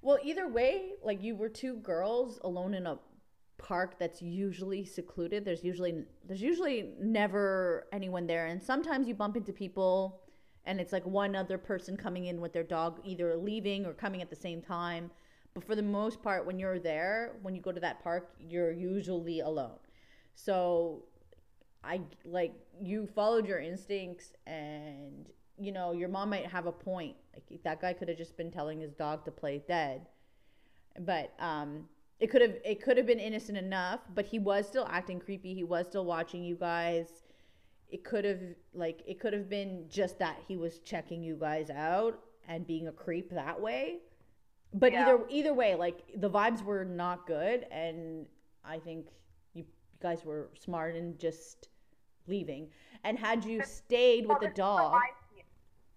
Well, 0.00 0.20
either 0.20 0.48
way, 0.48 0.96
like 1.00 1.20
you 1.24 1.36
were 1.36 1.48
two 1.48 1.80
girls 1.80 2.40
alone 2.44 2.72
in 2.72 2.84
a 2.88 3.00
park 3.58 3.98
that's 3.98 4.20
usually 4.20 4.84
secluded. 4.84 5.44
There's 5.44 5.64
usually 5.64 6.04
there's 6.26 6.42
usually 6.42 6.92
never 7.00 7.86
anyone 7.92 8.26
there. 8.26 8.46
And 8.46 8.62
sometimes 8.62 9.08
you 9.08 9.14
bump 9.14 9.36
into 9.36 9.52
people 9.52 10.20
and 10.64 10.80
it's 10.80 10.92
like 10.92 11.06
one 11.06 11.36
other 11.36 11.58
person 11.58 11.96
coming 11.96 12.26
in 12.26 12.40
with 12.40 12.52
their 12.52 12.64
dog 12.64 13.00
either 13.04 13.36
leaving 13.36 13.86
or 13.86 13.92
coming 13.92 14.20
at 14.22 14.30
the 14.30 14.36
same 14.36 14.60
time. 14.60 15.10
But 15.54 15.64
for 15.64 15.74
the 15.74 15.82
most 15.82 16.22
part 16.22 16.46
when 16.46 16.58
you're 16.58 16.78
there 16.78 17.36
when 17.42 17.54
you 17.54 17.62
go 17.62 17.72
to 17.72 17.80
that 17.80 18.02
park 18.02 18.34
you're 18.38 18.72
usually 18.72 19.40
alone. 19.40 19.78
So 20.34 21.04
i 21.84 22.00
like 22.24 22.52
you 22.80 23.06
followed 23.06 23.46
your 23.46 23.60
instincts 23.60 24.32
and 24.46 25.28
you 25.58 25.70
know 25.70 25.92
your 25.92 26.08
mom 26.08 26.30
might 26.30 26.46
have 26.46 26.66
a 26.66 26.72
point. 26.72 27.16
Like 27.32 27.62
that 27.62 27.80
guy 27.80 27.94
could 27.94 28.08
have 28.08 28.18
just 28.18 28.36
been 28.36 28.50
telling 28.50 28.80
his 28.80 28.92
dog 28.92 29.24
to 29.24 29.30
play 29.30 29.62
dead. 29.66 30.06
But 30.98 31.32
um 31.38 31.88
it 32.18 32.30
could 32.30 32.40
have 32.40 32.54
it 32.64 32.82
could 32.82 32.96
have 32.96 33.06
been 33.06 33.18
innocent 33.18 33.58
enough, 33.58 34.00
but 34.14 34.26
he 34.26 34.38
was 34.38 34.66
still 34.66 34.86
acting 34.90 35.20
creepy. 35.20 35.54
He 35.54 35.64
was 35.64 35.86
still 35.86 36.04
watching 36.04 36.42
you 36.42 36.56
guys. 36.56 37.08
It 37.88 38.04
could 38.04 38.24
have 38.24 38.40
like 38.74 39.02
it 39.06 39.20
could 39.20 39.32
have 39.32 39.48
been 39.48 39.84
just 39.88 40.18
that 40.18 40.38
he 40.48 40.56
was 40.56 40.78
checking 40.78 41.22
you 41.22 41.36
guys 41.36 41.70
out 41.70 42.18
and 42.48 42.66
being 42.66 42.88
a 42.88 42.92
creep 42.92 43.30
that 43.30 43.60
way. 43.60 43.98
But 44.72 44.92
yeah. 44.92 45.02
either 45.02 45.24
either 45.28 45.54
way, 45.54 45.74
like 45.74 46.04
the 46.16 46.30
vibes 46.30 46.64
were 46.64 46.84
not 46.84 47.26
good 47.26 47.66
and 47.70 48.26
I 48.64 48.78
think 48.78 49.06
you, 49.54 49.62
you 49.62 49.98
guys 50.00 50.24
were 50.24 50.50
smart 50.58 50.96
in 50.96 51.18
just 51.18 51.68
leaving. 52.26 52.68
And 53.04 53.18
had 53.18 53.44
you 53.44 53.62
stayed 53.62 54.26
with 54.26 54.40
the 54.40 54.48
dog 54.48 55.00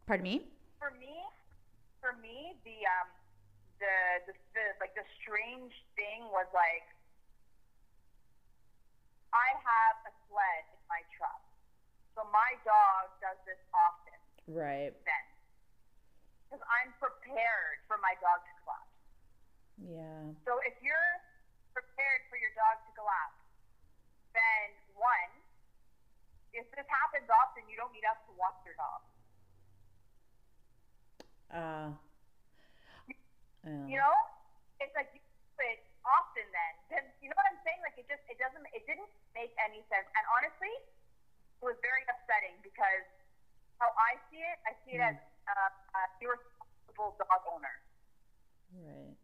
Pardon 0.10 0.24
me? 0.24 0.42
For 0.80 0.90
me, 1.00 1.22
for 2.02 2.20
me, 2.20 2.56
the 2.66 2.72
um 2.72 3.19
the, 3.80 3.98
the, 4.28 4.34
the 4.54 4.66
like 4.84 4.94
the 4.94 5.08
strange 5.24 5.74
thing 5.96 6.28
was 6.30 6.48
like 6.52 6.86
I 9.34 9.50
have 9.62 9.98
a 10.10 10.14
sled 10.28 10.64
in 10.74 10.82
my 10.90 11.02
truck. 11.16 11.42
So 12.18 12.26
my 12.34 12.58
dog 12.66 13.14
does 13.22 13.38
this 13.46 13.62
often. 13.72 14.20
Right. 14.50 14.94
Then. 15.06 15.26
Because 16.50 16.66
I'm 16.66 16.90
prepared 16.98 17.78
for 17.86 18.02
my 18.02 18.18
dog 18.18 18.42
to 18.42 18.54
collapse. 18.66 18.98
Yeah. 19.78 20.34
So 20.50 20.58
if 20.66 20.76
you're 20.82 21.14
prepared 21.78 22.26
for 22.28 22.42
your 22.42 22.50
dog 22.58 22.82
to 22.90 22.92
collapse, 22.98 23.38
then 24.34 24.66
one, 24.98 25.32
if 26.58 26.66
this 26.74 26.90
happens 26.90 27.30
often, 27.30 27.70
you 27.70 27.78
don't 27.78 27.94
need 27.94 28.06
us 28.10 28.18
to 28.26 28.34
watch 28.34 28.58
your 28.66 28.76
dog. 28.82 29.02
Uh, 31.50 31.90
yeah. 33.70 33.86
You 33.86 33.98
know, 34.02 34.16
it's 34.82 34.94
like 34.98 35.14
you 35.14 35.22
do 35.22 35.62
it 35.62 35.86
often. 36.02 36.46
Then, 36.50 36.74
then 36.90 37.04
you 37.22 37.30
know 37.30 37.38
what 37.38 37.48
I'm 37.54 37.62
saying? 37.62 37.80
Like 37.86 37.96
it 38.02 38.10
just 38.10 38.26
it 38.26 38.42
doesn't 38.42 38.66
it 38.74 38.84
didn't 38.90 39.10
make 39.38 39.54
any 39.62 39.86
sense. 39.94 40.10
And 40.18 40.24
honestly, 40.34 40.74
it 40.74 41.64
was 41.64 41.78
very 41.86 42.02
upsetting 42.10 42.58
because 42.66 43.06
how 43.78 43.94
I 43.96 44.18
see 44.34 44.42
it, 44.42 44.58
I 44.66 44.74
see 44.84 44.98
it 44.98 45.02
mm. 45.06 45.10
as 45.14 45.18
uh, 45.48 45.70
a 45.70 46.02
irresponsible 46.20 47.16
dog 47.22 47.42
owner. 47.48 47.76
Right. 48.74 49.16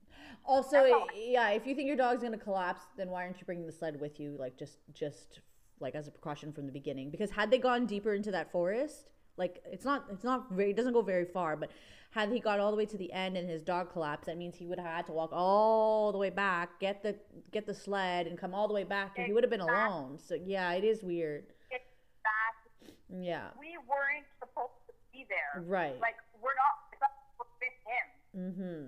Also, 0.46 1.10
yeah, 1.14 1.50
if 1.50 1.66
you 1.66 1.74
think 1.74 1.88
your 1.88 1.98
dog's 1.98 2.22
gonna 2.22 2.38
collapse, 2.38 2.86
then 2.98 3.10
why 3.10 3.26
aren't 3.26 3.42
you 3.42 3.46
bringing 3.46 3.66
the 3.66 3.74
sled 3.74 4.00
with 4.00 4.20
you? 4.20 4.38
Like 4.38 4.58
just 4.58 4.78
just 4.94 5.42
like 5.80 5.96
as 5.96 6.08
a 6.08 6.12
precaution 6.12 6.54
from 6.54 6.66
the 6.66 6.72
beginning. 6.72 7.10
Because 7.10 7.32
had 7.32 7.52
they 7.52 7.58
gone 7.58 7.86
deeper 7.86 8.14
into 8.14 8.32
that 8.32 8.52
forest, 8.52 9.10
like 9.38 9.62
it's 9.66 9.86
not 9.86 10.06
it's 10.12 10.24
not 10.24 10.52
very 10.52 10.72
it 10.72 10.76
doesn't 10.76 10.94
go 10.94 11.02
very 11.02 11.26
far, 11.26 11.56
but 11.56 11.72
had 12.16 12.32
he 12.32 12.40
got 12.40 12.62
all 12.62 12.72
the 12.72 12.78
way 12.78 12.86
to 12.86 12.98
the 12.98 13.12
end 13.12 13.36
and 13.36 13.50
his 13.50 13.62
dog 13.62 13.92
collapsed, 13.92 14.28
that 14.28 14.38
means 14.38 14.56
he 14.56 14.66
would 14.66 14.80
have 14.80 14.88
had 14.88 15.06
to 15.06 15.12
walk 15.12 15.32
all 15.34 16.14
the 16.14 16.18
way 16.18 16.30
back, 16.30 16.80
get 16.80 17.04
the 17.04 17.14
get 17.52 17.68
the 17.68 17.74
sled, 17.74 18.26
and 18.26 18.40
come 18.40 18.56
all 18.56 18.70
the 18.70 18.74
way 18.74 18.88
back, 18.88 19.20
and 19.20 19.28
he 19.28 19.34
would 19.34 19.44
have 19.44 19.52
been 19.52 19.60
alone. 19.60 20.18
So 20.18 20.40
yeah, 20.40 20.72
it 20.72 20.86
is 20.88 21.04
weird. 21.04 21.44
Exactly. 21.68 22.96
Yeah. 23.12 23.52
We 23.60 23.76
weren't 23.84 24.24
supposed 24.40 24.80
to 24.88 24.96
be 25.12 25.28
there. 25.28 25.60
Right. 25.68 26.00
Like 26.00 26.16
we're 26.40 26.56
not 26.56 26.88
supposed 26.88 27.20
to 27.36 27.68
with 27.68 27.78
him. 27.84 28.08
Mm-hmm. 28.32 28.84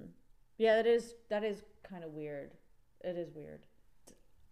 Yeah, 0.56 0.80
that 0.80 0.88
is 0.88 1.20
that 1.28 1.44
is 1.44 1.68
kind 1.84 2.08
of 2.08 2.16
weird. 2.16 2.56
It 3.04 3.20
is 3.20 3.36
weird. 3.36 3.60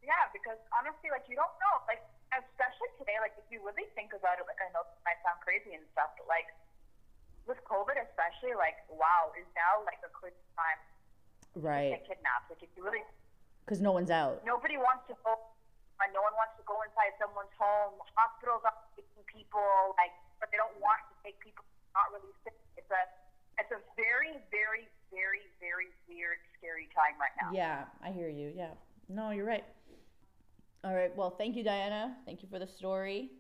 Yeah, 0.04 0.28
because 0.36 0.60
honestly, 0.76 1.16
like 1.16 1.24
you 1.32 1.40
don't 1.40 1.56
know, 1.64 1.80
like 1.88 2.04
especially 2.36 2.92
today, 3.00 3.16
like 3.24 3.40
if 3.40 3.48
you 3.48 3.64
really 3.64 3.88
think 3.96 4.12
about 4.12 4.36
it, 4.36 4.44
like 4.52 4.60
I 4.60 4.68
know 4.76 4.84
it 4.84 5.00
might 5.08 5.24
sound 5.24 5.40
crazy 5.40 5.72
and 5.80 5.88
stuff, 5.96 6.12
but 6.20 6.28
like 6.28 6.52
with 7.46 7.62
COVID, 7.66 7.98
especially, 7.98 8.58
like 8.58 8.78
wow, 8.90 9.32
is 9.38 9.48
now 9.54 9.82
like 9.86 10.02
a 10.06 10.12
quick 10.12 10.36
time 10.58 10.80
right. 11.58 11.94
to 11.94 12.02
get 12.02 12.18
kidnapped. 12.18 12.50
Like 12.50 12.62
if 12.62 12.70
you 12.78 12.84
really, 12.84 13.06
because 13.64 13.82
no 13.82 13.94
one's 13.94 14.14
out. 14.14 14.42
Nobody 14.46 14.78
wants 14.78 15.06
to 15.10 15.16
go. 15.26 15.38
Uh, 15.96 16.12
no 16.12 16.20
one 16.20 16.36
wants 16.36 16.60
to 16.60 16.64
go 16.68 16.76
inside 16.84 17.16
someone's 17.16 17.56
home. 17.56 17.96
Hospitals 18.20 18.68
are 18.68 18.76
taking 19.00 19.24
people, 19.32 19.96
like, 19.96 20.12
but 20.44 20.52
they 20.52 20.60
don't 20.60 20.76
want 20.84 21.00
to 21.08 21.16
take 21.24 21.40
people 21.40 21.64
not 21.96 22.12
really 22.12 22.36
sick. 22.44 22.60
It's 22.76 22.92
a, 22.92 23.02
it's 23.56 23.72
a 23.72 23.80
very, 23.96 24.36
very, 24.52 24.92
very, 25.08 25.48
very 25.64 25.88
weird, 26.12 26.44
scary 26.60 26.92
time 26.92 27.16
right 27.16 27.32
now. 27.40 27.56
Yeah, 27.56 27.88
I 28.04 28.12
hear 28.12 28.28
you. 28.28 28.52
Yeah, 28.52 28.76
no, 29.08 29.32
you're 29.32 29.48
right. 29.48 29.64
All 30.84 30.94
right. 30.94 31.16
Well, 31.16 31.32
thank 31.32 31.56
you, 31.56 31.64
Diana. 31.64 32.18
Thank 32.26 32.44
you 32.44 32.50
for 32.52 32.60
the 32.60 32.68
story. 32.68 33.32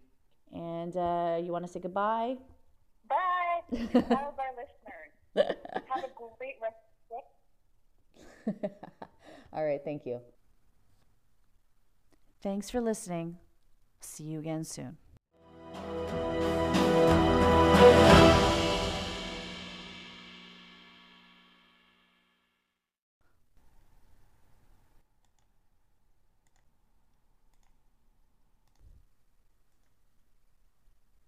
And 0.53 0.95
uh, 0.95 1.37
you 1.43 1.51
want 1.51 1.67
to 1.67 1.71
say 1.71 1.79
goodbye? 1.79 2.37
Bye 3.09 3.44
to 3.71 3.77
all 4.15 4.29
of 4.29 4.39
our 4.39 4.53
listeners. 4.55 5.11
Have 5.35 6.03
a 6.03 6.09
great 6.37 6.55
rest 6.61 6.75
of 8.47 8.51
the 8.51 8.51
day. 8.51 8.69
all 9.53 9.65
right. 9.65 9.81
Thank 9.83 10.05
you. 10.05 10.21
Thanks 12.41 12.69
for 12.69 12.79
listening. 12.79 13.37
See 14.01 14.23
you 14.23 14.39
again 14.39 14.63
soon. 14.63 14.97